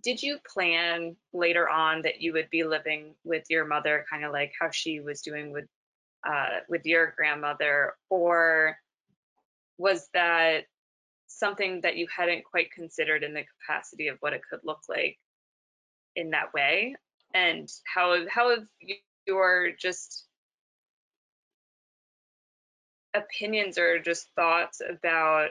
did 0.00 0.22
you 0.22 0.38
plan 0.46 1.16
later 1.32 1.68
on 1.68 2.02
that 2.02 2.20
you 2.20 2.32
would 2.32 2.50
be 2.50 2.64
living 2.64 3.14
with 3.24 3.44
your 3.50 3.64
mother 3.66 4.04
kind 4.08 4.24
of 4.24 4.32
like 4.32 4.52
how 4.58 4.70
she 4.70 5.00
was 5.00 5.22
doing 5.22 5.52
with 5.52 5.66
uh, 6.26 6.60
with 6.68 6.86
your 6.86 7.14
grandmother? 7.16 7.94
Or 8.08 8.78
was 9.78 10.08
that 10.14 10.64
something 11.26 11.80
that 11.82 11.96
you 11.96 12.06
hadn't 12.14 12.44
quite 12.44 12.70
considered 12.72 13.22
in 13.24 13.34
the 13.34 13.44
capacity 13.44 14.08
of 14.08 14.18
what 14.20 14.32
it 14.32 14.42
could 14.48 14.60
look 14.64 14.82
like 14.88 15.18
in 16.16 16.30
that 16.30 16.52
way? 16.54 16.96
And 17.34 17.68
how 17.84 18.26
how 18.28 18.50
have 18.50 18.66
you- 18.80 18.96
your 19.24 19.70
just 19.70 20.26
opinions 23.14 23.78
or 23.78 24.00
just 24.00 24.28
thoughts 24.34 24.80
about 24.80 25.50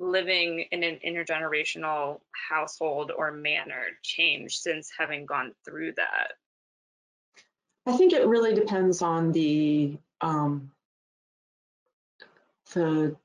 living 0.00 0.60
in 0.70 0.82
an 0.84 0.98
intergenerational 1.04 2.20
household 2.50 3.10
or 3.16 3.32
manner 3.32 3.84
changed 4.02 4.60
since 4.60 4.90
having 4.96 5.26
gone 5.26 5.52
through 5.64 5.92
that 5.92 6.32
I 7.88 7.96
think 7.96 8.12
it 8.12 8.26
really 8.26 8.54
depends 8.54 9.00
on 9.00 9.32
the 9.32 9.96
um, 10.20 10.70
the 12.74 13.16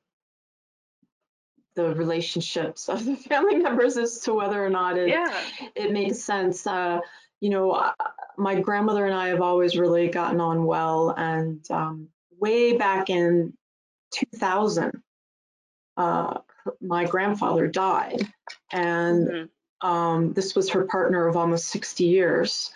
the 1.75 1.93
relationships 1.95 2.88
of 2.88 3.03
the 3.03 3.15
family 3.29 3.57
members 3.57 3.97
as 3.97 4.19
to 4.21 4.33
whether 4.33 4.63
or 4.63 4.69
not 4.69 4.97
it 4.97 5.09
yeah 5.09 5.38
it 5.75 5.91
makes 5.91 6.19
sense. 6.19 6.65
Uh, 6.65 7.01
you 7.41 7.49
know, 7.49 7.71
uh, 7.71 7.91
my 8.38 8.57
grandmother 8.57 9.05
and 9.05 9.13
I 9.13 9.27
have 9.27 9.41
always 9.41 9.77
really 9.77 10.07
gotten 10.07 10.39
on 10.39 10.65
well, 10.65 11.09
and 11.09 11.59
um, 11.69 12.07
way 12.39 12.77
back 12.77 13.09
in 13.09 13.51
2000, 14.13 14.93
uh, 15.97 16.38
my 16.82 17.06
grandfather 17.06 17.67
died, 17.67 18.28
and 18.71 19.28
Mhm. 19.28 19.49
um, 19.82 20.34
this 20.34 20.56
was 20.56 20.69
her 20.69 20.86
partner 20.86 21.28
of 21.28 21.36
almost 21.36 21.67
60 21.67 22.06
years. 22.06 22.71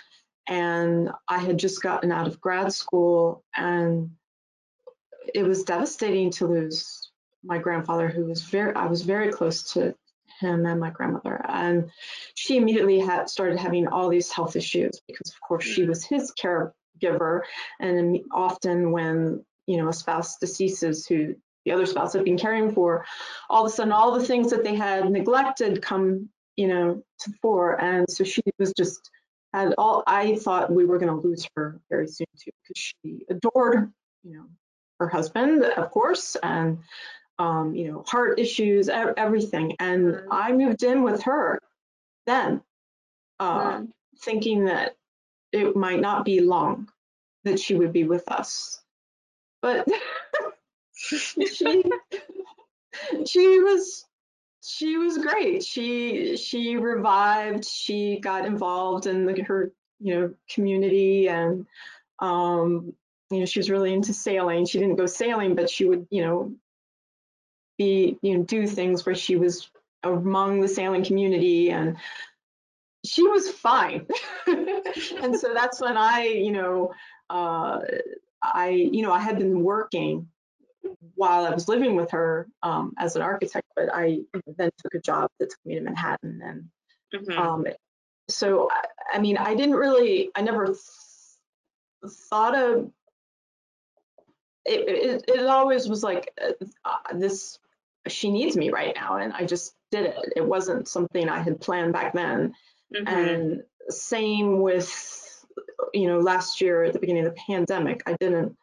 And 0.49 1.11
I 1.27 1.39
had 1.39 1.57
just 1.59 1.81
gotten 1.81 2.11
out 2.11 2.27
of 2.27 2.39
grad 2.39 2.71
school, 2.71 3.43
and 3.55 4.11
it 5.33 5.43
was 5.43 5.63
devastating 5.63 6.31
to 6.31 6.47
lose 6.47 7.11
my 7.43 7.57
grandfather, 7.57 8.07
who 8.07 8.25
was 8.25 8.43
very, 8.43 8.73
I 8.75 8.85
was 8.85 9.01
very 9.01 9.31
close 9.31 9.73
to 9.73 9.93
him 10.39 10.65
and 10.65 10.79
my 10.79 10.89
grandmother. 10.89 11.41
And 11.47 11.91
she 12.35 12.57
immediately 12.57 12.99
had 12.99 13.29
started 13.29 13.57
having 13.57 13.87
all 13.87 14.09
these 14.09 14.31
health 14.31 14.55
issues 14.55 15.01
because, 15.07 15.31
of 15.31 15.41
course, 15.41 15.65
she 15.65 15.83
Mhm. 15.83 15.89
was 15.89 16.05
his 16.05 16.31
caregiver. 16.31 17.41
And 17.79 18.19
often, 18.31 18.91
when 18.91 19.45
you 19.65 19.77
know 19.77 19.89
a 19.89 19.93
spouse 19.93 20.37
deceases, 20.37 21.05
who 21.07 21.35
the 21.67 21.73
other 21.73 21.85
spouse 21.85 22.13
had 22.13 22.23
been 22.23 22.37
caring 22.37 22.71
for, 22.73 23.05
all 23.49 23.65
of 23.65 23.71
a 23.71 23.75
sudden, 23.75 23.91
all 23.91 24.17
the 24.17 24.25
things 24.25 24.49
that 24.51 24.63
they 24.63 24.73
had 24.73 25.11
neglected 25.11 25.81
come, 25.81 26.29
you 26.55 26.67
know, 26.67 27.03
to 27.19 27.29
the 27.29 27.37
fore. 27.41 27.79
And 27.81 28.09
so 28.09 28.23
she 28.23 28.41
was 28.57 28.71
just 28.77 29.11
had 29.53 29.73
all. 29.77 30.03
I 30.07 30.35
thought 30.37 30.71
we 30.71 30.85
were 30.85 30.97
going 30.97 31.13
to 31.13 31.27
lose 31.27 31.45
her 31.55 31.79
very 31.89 32.07
soon 32.07 32.27
too, 32.39 32.51
because 32.63 32.81
she 32.81 33.25
adored, 33.29 33.91
you 34.23 34.33
know, 34.37 34.45
her 34.99 35.09
husband, 35.09 35.63
of 35.65 35.91
course, 35.91 36.37
and 36.41 36.79
um, 37.39 37.75
you 37.75 37.91
know, 37.91 38.03
heart 38.07 38.39
issues, 38.39 38.89
everything. 38.89 39.75
And 39.79 40.05
Mhm. 40.05 40.27
I 40.31 40.53
moved 40.53 40.83
in 40.83 41.03
with 41.03 41.21
her 41.23 41.59
then, 42.25 42.61
uh, 43.39 43.79
Mhm. 43.79 43.91
thinking 44.21 44.65
that 44.65 44.95
it 45.51 45.75
might 45.75 45.99
not 45.99 46.25
be 46.25 46.39
long 46.39 46.89
that 47.43 47.59
she 47.59 47.75
would 47.75 47.93
be 47.93 48.05
with 48.05 48.27
us. 48.31 48.81
But 49.61 49.87
she 50.97 51.83
she 53.25 53.59
was 53.59 54.05
she 54.61 54.97
was 54.97 55.17
great. 55.17 55.63
She 55.63 56.35
she 56.37 56.77
revived. 56.77 57.65
She 57.65 58.19
got 58.19 58.45
involved 58.45 59.05
in 59.05 59.25
the, 59.25 59.41
her 59.43 59.71
you 59.99 60.15
know 60.15 60.33
community 60.49 61.29
and 61.29 61.65
um, 62.19 62.93
you 63.29 63.39
know 63.39 63.45
she 63.45 63.59
was 63.59 63.69
really 63.69 63.93
into 63.93 64.13
sailing. 64.13 64.65
She 64.65 64.79
didn't 64.79 64.95
go 64.95 65.05
sailing, 65.05 65.55
but 65.55 65.69
she 65.69 65.85
would 65.85 66.07
you 66.09 66.21
know 66.21 66.53
be 67.77 68.17
you 68.21 68.37
know 68.37 68.43
do 68.43 68.67
things 68.67 69.05
where 69.05 69.15
she 69.15 69.35
was 69.35 69.69
among 70.03 70.61
the 70.61 70.67
sailing 70.67 71.03
community 71.03 71.69
and 71.69 71.97
she 73.05 73.23
was 73.23 73.49
fine. 73.49 74.07
and 74.47 75.39
so 75.39 75.53
that's 75.53 75.79
when 75.79 75.97
I 75.97 76.23
you 76.23 76.51
know 76.51 76.93
uh, 77.29 77.79
I 78.41 78.69
you 78.69 79.03
know 79.03 79.11
I 79.11 79.19
had 79.19 79.37
been 79.37 79.63
working 79.63 80.27
while 81.15 81.45
I 81.45 81.51
was 81.51 81.67
living 81.67 81.95
with 81.95 82.11
her 82.11 82.47
um, 82.63 82.93
as 82.97 83.15
an 83.15 83.21
architect, 83.21 83.67
but 83.75 83.89
I 83.93 84.19
then 84.57 84.71
took 84.77 84.93
a 84.93 84.99
job 84.99 85.29
that 85.39 85.49
took 85.49 85.65
me 85.65 85.75
to 85.75 85.81
Manhattan. 85.81 86.41
And 86.43 86.69
Mhm. 87.13 87.37
um, 87.37 87.65
so, 88.29 88.69
I, 88.71 89.17
I 89.17 89.19
mean, 89.19 89.37
I 89.37 89.55
didn't 89.55 89.75
really, 89.75 90.31
I 90.35 90.41
never 90.41 90.65
th- 90.67 90.77
thought 92.29 92.55
of 92.55 92.91
it, 94.65 94.87
it, 94.87 95.25
it 95.29 95.45
always 95.45 95.87
was 95.87 96.03
like 96.03 96.31
uh, 96.41 96.95
this, 97.13 97.57
she 98.07 98.29
needs 98.31 98.57
me 98.57 98.69
right 98.69 98.93
now. 98.95 99.17
And 99.17 99.33
I 99.33 99.45
just 99.45 99.73
did 99.91 100.05
it. 100.07 100.33
It 100.35 100.45
wasn't 100.45 100.87
something 100.87 101.29
I 101.29 101.41
had 101.41 101.61
planned 101.61 101.93
back 101.93 102.13
then. 102.13 102.53
Mhm. 102.93 103.07
And 103.07 103.63
same 103.89 104.61
with, 104.61 105.45
you 105.93 106.07
know, 106.07 106.19
last 106.19 106.59
year 106.59 106.83
at 106.83 106.93
the 106.93 106.99
beginning 106.99 107.25
of 107.25 107.33
the 107.33 107.41
pandemic, 107.47 108.03
I 108.05 108.13
didn't 108.19 108.57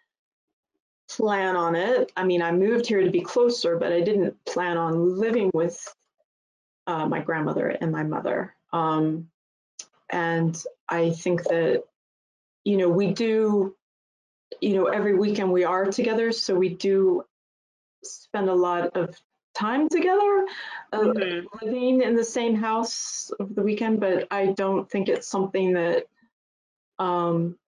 plan 1.08 1.56
on 1.56 1.76
it. 1.76 2.12
I 2.16 2.24
mean, 2.24 2.42
I 2.42 2.52
moved 2.52 2.86
here 2.86 3.02
to 3.02 3.10
be 3.10 3.20
closer, 3.20 3.76
but 3.76 3.92
I 3.92 4.00
didn't 4.00 4.44
plan 4.44 4.76
on 4.76 5.18
living 5.18 5.50
with 5.52 5.94
uh, 6.86 7.06
my 7.06 7.20
grandmother 7.20 7.68
and 7.68 7.92
my 7.92 8.02
mother. 8.02 8.54
Um, 8.72 9.30
and 10.10 10.60
I 10.88 11.10
think 11.10 11.44
that, 11.44 11.84
you 12.64 12.76
know, 12.76 12.88
we 12.88 13.12
do, 13.12 13.74
you 14.60 14.74
know, 14.74 14.86
every 14.86 15.14
weekend 15.14 15.52
we 15.52 15.64
are 15.64 15.86
together. 15.86 16.32
So 16.32 16.54
we 16.54 16.70
do 16.70 17.24
spend 18.02 18.48
a 18.48 18.54
lot 18.54 18.96
of 18.96 19.18
time 19.54 19.88
together, 19.88 20.46
uh, 20.92 20.98
Mhm. 20.98 21.46
living 21.62 22.02
in 22.02 22.16
the 22.16 22.24
same 22.24 22.54
house 22.54 23.30
over 23.38 23.54
the 23.54 23.62
weekend, 23.62 24.00
but 24.00 24.26
I 24.30 24.46
don't 24.46 24.90
think 24.90 25.08
it's 25.08 25.28
something 25.28 25.74
that 25.74 26.06
um, 26.98 27.58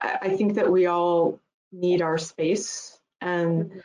I, 0.00 0.18
I 0.22 0.36
think 0.36 0.54
that 0.54 0.70
we 0.70 0.86
all 0.86 1.38
need 1.72 2.02
our 2.02 2.18
space. 2.18 2.98
And 3.20 3.82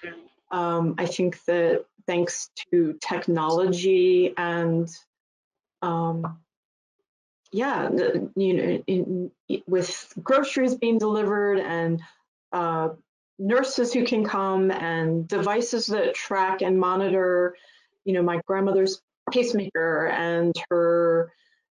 um, 0.52 0.95
I 0.97 1.06
think 1.06 1.43
that 1.45 1.86
thanks 2.06 2.50
to 2.71 2.97
technology 3.02 4.34
and 4.38 4.89
um, 5.82 6.39
yeah, 7.52 7.89
you 8.36 8.54
know, 8.54 8.84
in, 8.88 9.32
in, 9.47 9.62
with 9.67 10.13
groceries 10.21 10.76
being 10.76 10.97
delivered 10.97 11.60
and 11.60 12.02
uh, 12.52 12.89
nurses 13.39 13.93
who 13.93 14.06
can 14.06 14.26
come 14.26 14.71
and 14.71 15.28
devices 15.28 15.88
that 15.88 16.13
track 16.13 16.62
and 16.62 16.80
monitor, 16.80 17.56
you 18.06 18.13
know, 18.13 18.21
my 18.21 18.41
grandmother's 18.47 19.02
pacemaker 19.32 20.08
and 20.08 20.56
her 20.69 21.32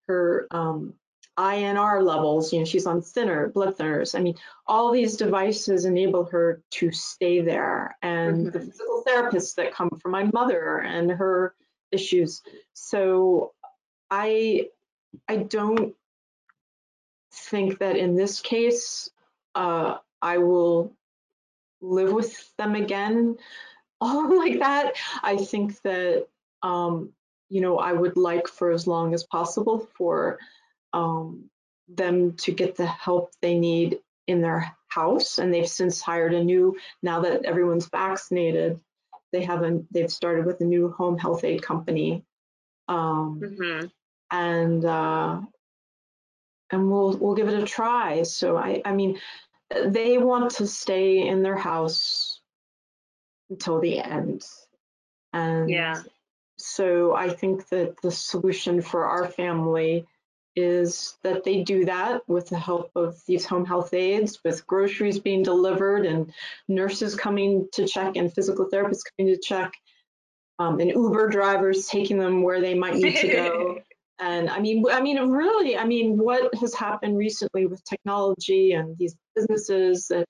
her 0.08 0.46
um, 0.50 0.94
INR 1.40 2.02
levels. 2.04 2.52
You 2.52 2.58
know, 2.60 2.64
she's 2.66 2.86
on 2.86 3.00
thinner 3.00 3.48
blood 3.48 3.76
thinners. 3.78 4.14
I 4.14 4.20
mean, 4.22 4.34
all 4.66 4.92
these 4.92 5.16
devices 5.16 5.86
enable 5.86 6.24
her 6.26 6.62
to 6.72 6.92
stay 6.92 7.40
there, 7.40 7.96
and 8.02 8.46
the 8.52 8.58
Mhm. 8.58 8.66
physical 8.66 9.02
therapists 9.06 9.54
that 9.56 9.72
come 9.72 9.90
for 10.02 10.10
my 10.10 10.24
mother 10.34 10.78
and 10.78 11.10
her 11.10 11.54
issues. 11.90 12.42
So 12.74 13.54
I 14.10 14.68
I 15.28 15.36
don't 15.38 15.96
think 17.32 17.78
that 17.78 17.96
in 17.96 18.14
this 18.16 18.40
case 18.40 19.10
uh, 19.54 19.98
I 20.22 20.38
will 20.38 20.92
live 21.80 22.12
with 22.12 22.54
them 22.56 22.74
again 22.74 23.38
all 24.00 24.36
like 24.36 24.58
that. 24.60 24.94
I 25.22 25.36
think 25.36 25.80
that 25.82 26.28
um, 26.62 27.12
you 27.48 27.60
know 27.60 27.78
I 27.78 27.92
would 27.92 28.16
like 28.16 28.46
for 28.48 28.70
as 28.70 28.86
long 28.86 29.14
as 29.14 29.24
possible 29.24 29.88
for 29.96 30.38
um, 30.92 31.50
them 31.88 32.36
to 32.36 32.52
get 32.52 32.76
the 32.76 32.86
help 32.86 33.32
they 33.40 33.58
need 33.58 34.00
in 34.26 34.40
their 34.40 34.76
house, 34.88 35.38
and 35.38 35.52
they've 35.52 35.68
since 35.68 36.00
hired 36.00 36.34
a 36.34 36.44
new. 36.44 36.78
Now 37.02 37.20
that 37.20 37.44
everyone's 37.44 37.86
vaccinated, 37.86 38.80
they 39.32 39.44
have 39.44 39.62
a 39.62 39.82
they've 39.90 40.10
started 40.10 40.46
with 40.46 40.60
a 40.60 40.64
new 40.64 40.90
home 40.90 41.18
health 41.18 41.44
aid 41.44 41.62
company, 41.62 42.24
um, 42.88 43.40
Mhm. 43.40 43.90
and 44.30 44.84
uh, 44.84 45.40
and 46.70 46.90
we'll 46.90 47.16
we'll 47.18 47.34
give 47.34 47.48
it 47.48 47.62
a 47.62 47.66
try. 47.66 48.22
So 48.22 48.56
I 48.56 48.82
I 48.84 48.92
mean, 48.92 49.20
they 49.70 50.18
want 50.18 50.52
to 50.52 50.66
stay 50.66 51.26
in 51.26 51.42
their 51.42 51.56
house 51.56 52.40
until 53.48 53.80
the 53.80 53.98
end, 53.98 54.44
and 55.32 55.68
Yeah. 55.70 56.02
so 56.56 57.14
I 57.14 57.30
think 57.30 57.68
that 57.70 58.00
the 58.02 58.10
solution 58.10 58.82
for 58.82 59.06
our 59.06 59.26
family 59.26 60.06
is 60.56 61.16
that 61.22 61.44
they 61.44 61.62
do 61.62 61.84
that 61.84 62.22
with 62.28 62.48
the 62.48 62.58
help 62.58 62.90
of 62.96 63.20
these 63.26 63.44
home 63.44 63.64
health 63.64 63.94
aides, 63.94 64.40
with 64.44 64.66
groceries 64.66 65.18
being 65.18 65.42
delivered 65.42 66.06
and 66.06 66.32
nurses 66.68 67.14
coming 67.14 67.68
to 67.72 67.86
check 67.86 68.16
and 68.16 68.32
physical 68.32 68.68
therapists 68.68 69.02
coming 69.16 69.34
to 69.34 69.40
check, 69.40 69.72
um, 70.58 70.80
and 70.80 70.90
Uber 70.90 71.28
drivers 71.28 71.86
taking 71.86 72.18
them 72.18 72.42
where 72.42 72.60
they 72.60 72.74
might 72.74 72.94
need 72.94 73.16
to 73.16 73.28
go. 73.28 73.78
And 74.22 74.50
I 74.50 74.60
mean, 74.60 74.84
I 74.92 75.00
mean, 75.00 75.18
really, 75.30 75.78
I 75.78 75.84
mean, 75.84 76.18
what 76.18 76.54
has 76.56 76.74
happened 76.74 77.16
recently 77.16 77.64
with 77.64 77.82
technology 77.84 78.72
and 78.72 78.94
these 78.98 79.16
businesses 79.34 80.08
that 80.08 80.26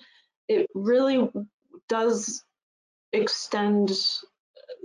it 0.47 0.69
really 0.77 1.29
does 1.89 2.45
extend 3.13 3.91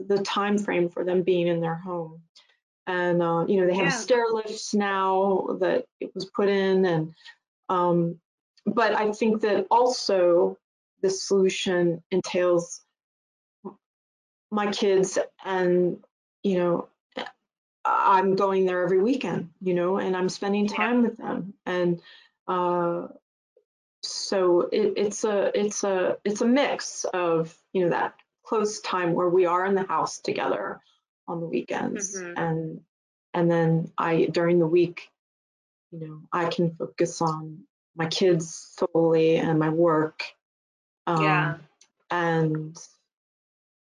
the 0.07 0.23
time 0.23 0.57
frame 0.57 0.89
for 0.89 1.03
them 1.03 1.21
being 1.21 1.47
in 1.47 1.61
their 1.61 1.75
home. 1.75 2.23
And 2.87 3.21
uh, 3.21 3.45
you 3.47 3.59
know, 3.59 3.67
they 3.67 3.75
have 3.75 3.85
Yeah. 3.85 3.89
stair 3.91 4.25
lifts 4.31 4.73
now 4.73 5.57
that 5.59 5.85
it 5.99 6.13
was 6.13 6.25
put 6.25 6.49
in, 6.49 6.85
and 6.85 7.15
um, 7.69 8.19
but 8.65 8.93
I 8.93 9.11
think 9.11 9.41
that 9.41 9.67
also 9.71 10.57
the 11.01 11.09
solution 11.09 12.03
entails 12.11 12.81
my 14.51 14.71
kids 14.71 15.17
and 15.43 16.03
you 16.43 16.57
know 16.57 16.87
I'm 17.85 18.35
going 18.35 18.65
there 18.65 18.83
every 18.83 19.01
weekend, 19.01 19.51
you 19.61 19.75
know, 19.75 19.97
and 19.97 20.17
I'm 20.17 20.29
spending 20.29 20.67
time 20.67 21.03
with 21.03 21.17
them. 21.17 21.53
And 21.65 22.01
uh, 22.47 23.07
so 24.01 24.61
it, 24.71 24.93
it's 24.97 25.23
a 25.23 25.51
it's 25.57 25.83
a 25.83 26.17
it's 26.25 26.41
a 26.41 26.47
mix 26.47 27.05
of 27.13 27.55
you 27.73 27.83
know 27.83 27.89
that 27.89 28.15
close 28.43 28.79
time 28.81 29.13
where 29.13 29.29
we 29.29 29.45
are 29.45 29.65
in 29.65 29.75
the 29.75 29.83
house 29.83 30.19
together 30.19 30.81
on 31.27 31.39
the 31.39 31.47
weekends, 31.47 32.15
Mhm. 32.15 32.33
and 32.37 32.85
and 33.33 33.51
then 33.51 33.91
I 33.97 34.25
during 34.25 34.59
the 34.59 34.67
week, 34.67 35.11
you 35.91 35.99
know, 35.99 36.21
I 36.31 36.49
can 36.49 36.75
focus 36.75 37.21
on 37.21 37.67
my 37.95 38.07
kids 38.07 38.75
solely 38.77 39.37
and 39.37 39.59
my 39.59 39.69
work. 39.69 40.23
Um, 41.07 41.21
Yeah. 41.23 41.57
And 42.11 42.77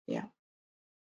yeah. 0.08 0.26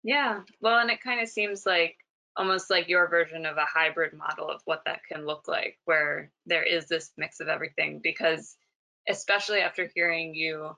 Yeah. 0.03 0.43
Well, 0.61 0.79
and 0.81 0.91
it 0.91 1.01
kind 1.01 1.21
of 1.21 1.29
seems 1.29 1.65
like 1.65 1.97
almost 2.37 2.69
like 2.69 2.89
your 2.89 3.09
version 3.09 3.47
of 3.47 3.57
a 3.57 3.65
hybrid 3.65 4.13
model 4.13 4.51
of 4.51 4.61
what 4.65 4.85
that 4.85 5.05
can 5.05 5.25
look 5.25 5.49
like, 5.49 5.79
where 5.85 6.31
there 6.45 6.63
is 6.63 6.87
this 6.87 7.13
mix 7.17 7.41
of 7.41 7.49
everything. 7.49 8.01
Because 8.01 8.57
especially 9.09 9.61
after 9.61 9.91
hearing 9.95 10.35
you 10.35 10.77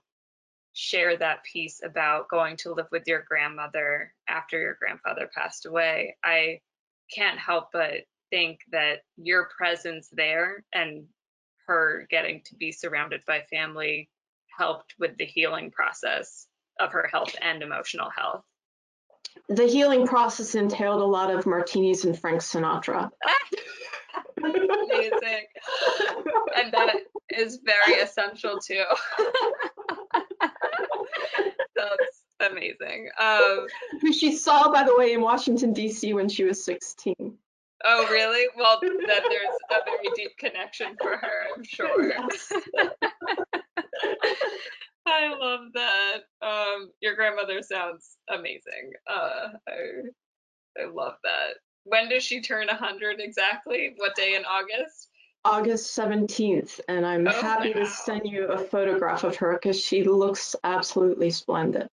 share 0.78 1.16
that 1.16 1.42
piece 1.42 1.80
about 1.82 2.28
going 2.28 2.56
to 2.56 2.72
live 2.72 2.86
with 2.92 3.02
your 3.08 3.24
grandmother 3.28 4.14
after 4.28 4.60
your 4.60 4.76
grandfather 4.78 5.28
passed 5.34 5.66
away, 5.66 6.16
I 6.24 6.60
can't 7.12 7.36
help 7.36 7.70
but 7.72 8.04
think 8.30 8.60
that 8.70 9.00
your 9.16 9.48
presence 9.56 10.08
there 10.12 10.64
and 10.72 11.06
her 11.66 12.06
getting 12.10 12.42
to 12.44 12.54
be 12.54 12.70
surrounded 12.70 13.22
by 13.26 13.40
family 13.50 14.08
helped 14.56 14.94
with 15.00 15.16
the 15.16 15.24
healing 15.24 15.72
process 15.72 16.46
of 16.78 16.92
her 16.92 17.08
health 17.10 17.34
and 17.42 17.60
emotional 17.60 18.10
health. 18.16 18.44
the 19.48 19.66
healing 19.66 20.06
process 20.06 20.54
entailed 20.54 21.00
a 21.00 21.04
lot 21.04 21.34
of 21.34 21.44
martinis 21.44 22.04
and 22.04 22.16
Frank 22.16 22.40
Sinatra. 22.40 23.10
Amazing. 24.44 25.46
And 26.56 26.72
that 26.72 26.96
is 27.30 27.58
very 27.64 28.00
essential 28.00 28.60
too. 28.60 28.84
Amazing. 32.40 33.08
Um, 33.18 33.66
who 34.00 34.12
she 34.12 34.36
saw, 34.36 34.70
by 34.72 34.84
the 34.84 34.96
way, 34.96 35.12
in 35.12 35.20
Washington, 35.20 35.72
D.C. 35.72 36.12
when 36.14 36.28
she 36.28 36.44
was 36.44 36.62
16. 36.64 37.14
oh, 37.84 38.08
really? 38.10 38.46
Well, 38.56 38.78
then 38.80 38.96
there's 39.06 39.56
a 39.70 39.78
very 39.84 40.08
deep 40.14 40.36
connection 40.38 40.96
for 41.00 41.16
her, 41.16 41.46
I'm 41.56 41.64
sure. 41.64 42.08
Yes. 42.08 42.52
I 45.06 45.34
love 45.34 45.60
that. 45.74 46.18
Um, 46.42 46.90
your 47.00 47.14
grandmother 47.16 47.62
sounds 47.62 48.18
amazing. 48.28 48.92
Uh, 49.06 49.48
I, 49.68 50.82
I 50.82 50.84
love 50.92 51.14
that. 51.24 51.54
When 51.84 52.08
does 52.10 52.22
she 52.22 52.42
turn 52.42 52.66
100 52.66 53.18
exactly? 53.20 53.94
What 53.96 54.14
day 54.14 54.34
in 54.34 54.44
August? 54.44 55.08
August 55.44 55.96
17th, 55.96 56.80
and 56.88 57.06
I'm 57.06 57.26
Oh, 57.26 57.30
happy 57.30 57.72
to 57.72 57.86
send 57.86 58.22
you 58.26 58.46
a 58.48 58.58
photograph 58.58 59.24
of 59.24 59.36
her 59.36 59.54
because 59.54 59.80
she 59.82 60.02
looks 60.04 60.54
absolutely 60.62 61.30
splendid. 61.30 61.88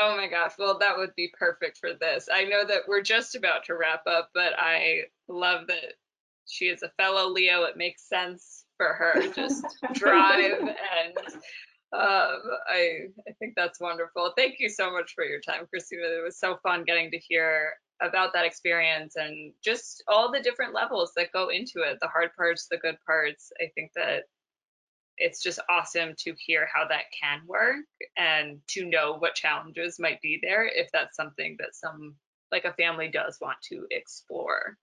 Oh 0.00 0.16
my 0.16 0.28
gosh. 0.28 0.52
Well, 0.58 0.78
that 0.78 0.96
would 0.96 1.14
be 1.16 1.32
perfect 1.38 1.78
for 1.78 1.90
this. 1.94 2.28
I 2.32 2.44
know 2.44 2.64
that 2.64 2.82
we're 2.86 3.02
just 3.02 3.34
about 3.34 3.64
to 3.64 3.76
wrap 3.76 4.06
up, 4.06 4.30
but 4.32 4.52
I 4.58 5.02
love 5.28 5.66
that 5.66 5.94
she 6.46 6.66
is 6.66 6.82
a 6.82 6.90
fellow 6.90 7.28
Leo. 7.28 7.64
It 7.64 7.76
makes 7.76 8.08
sense 8.08 8.64
for 8.76 8.92
her. 8.94 9.32
Just 9.32 9.64
drive 9.94 10.60
and 10.60 11.16
um, 11.90 12.42
I 12.68 13.08
I 13.26 13.32
think 13.38 13.54
that's 13.56 13.80
wonderful. 13.80 14.32
Thank 14.36 14.56
you 14.58 14.68
so 14.68 14.92
much 14.92 15.14
for 15.14 15.24
your 15.24 15.40
time, 15.40 15.66
Christina. 15.70 16.02
It 16.02 16.24
was 16.24 16.38
so 16.38 16.58
fun 16.62 16.84
getting 16.84 17.10
to 17.10 17.18
hear 17.18 17.72
about 18.00 18.32
that 18.32 18.44
experience 18.44 19.16
and 19.16 19.52
just 19.64 20.04
all 20.06 20.30
the 20.30 20.40
different 20.40 20.74
levels 20.74 21.12
that 21.16 21.32
go 21.32 21.48
into 21.48 21.80
it, 21.80 21.98
the 22.00 22.08
hard 22.08 22.30
parts, 22.36 22.68
the 22.70 22.76
good 22.76 22.96
parts. 23.04 23.50
I 23.60 23.70
think 23.74 23.92
that 23.96 24.24
it's 25.18 25.42
just 25.42 25.60
awesome 25.70 26.14
to 26.18 26.34
hear 26.38 26.68
how 26.72 26.86
that 26.88 27.04
can 27.18 27.40
work 27.46 27.84
and 28.16 28.60
to 28.68 28.84
know 28.84 29.14
what 29.18 29.34
challenges 29.34 29.98
might 29.98 30.20
be 30.20 30.38
there 30.42 30.66
if 30.66 30.88
that's 30.92 31.16
something 31.16 31.56
that 31.58 31.74
some 31.74 32.14
like 32.50 32.64
a 32.64 32.72
family 32.74 33.08
does 33.08 33.38
want 33.40 33.58
to 33.62 33.86
explore. 33.90 34.76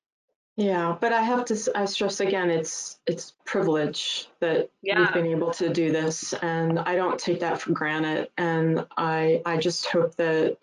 Yeah, 0.57 0.95
but 0.99 1.11
I 1.11 1.21
have 1.21 1.45
to 1.45 1.71
I 1.75 1.83
stress 1.85 2.21
again, 2.21 2.49
it's 2.49 2.97
it's 3.05 3.33
privilege 3.43 4.29
that 4.39 4.69
we've 4.81 5.13
been 5.13 5.25
able 5.25 5.51
to 5.55 5.69
do 5.69 5.91
this, 5.91 6.31
and 6.33 6.79
I 6.79 6.95
don't 6.95 7.19
take 7.19 7.41
that 7.41 7.59
for 7.59 7.73
granted. 7.73 8.29
And 8.37 8.85
I 8.95 9.41
I 9.45 9.57
just 9.57 9.85
hope 9.87 10.15
that 10.15 10.57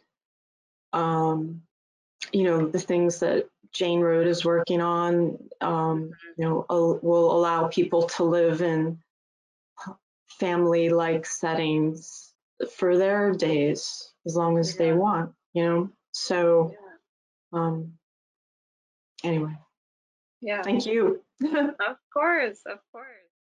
um, 0.95 1.63
you 2.33 2.45
know 2.45 2.69
the 2.69 2.81
things 2.81 3.21
that 3.21 3.51
Jane 3.73 4.01
Road 4.01 4.27
is 4.27 4.47
working 4.47 4.81
on, 4.81 5.39
um, 5.61 6.13
you 6.39 6.45
know, 6.45 6.67
will 7.03 7.33
allow 7.33 7.69
people 7.69 8.05
to 8.05 8.25
live 8.25 8.63
in 8.63 9.02
family-like 10.39 11.27
settings 11.27 12.33
for 12.77 12.97
their 12.97 13.33
days 13.33 14.13
as 14.27 14.37
long 14.37 14.59
as 14.59 14.73
yeah. 14.75 14.79
they 14.79 14.93
want, 14.93 15.33
you 15.55 15.65
know? 15.65 15.91
So 16.13 16.73
yeah. 17.53 17.59
um 17.61 17.93
anyway. 19.25 19.57
Yeah. 20.41 20.63
Thank 20.63 20.87
you. 20.87 21.23
of 21.43 21.97
course, 22.13 22.61
of 22.67 22.79
course. 22.93 23.22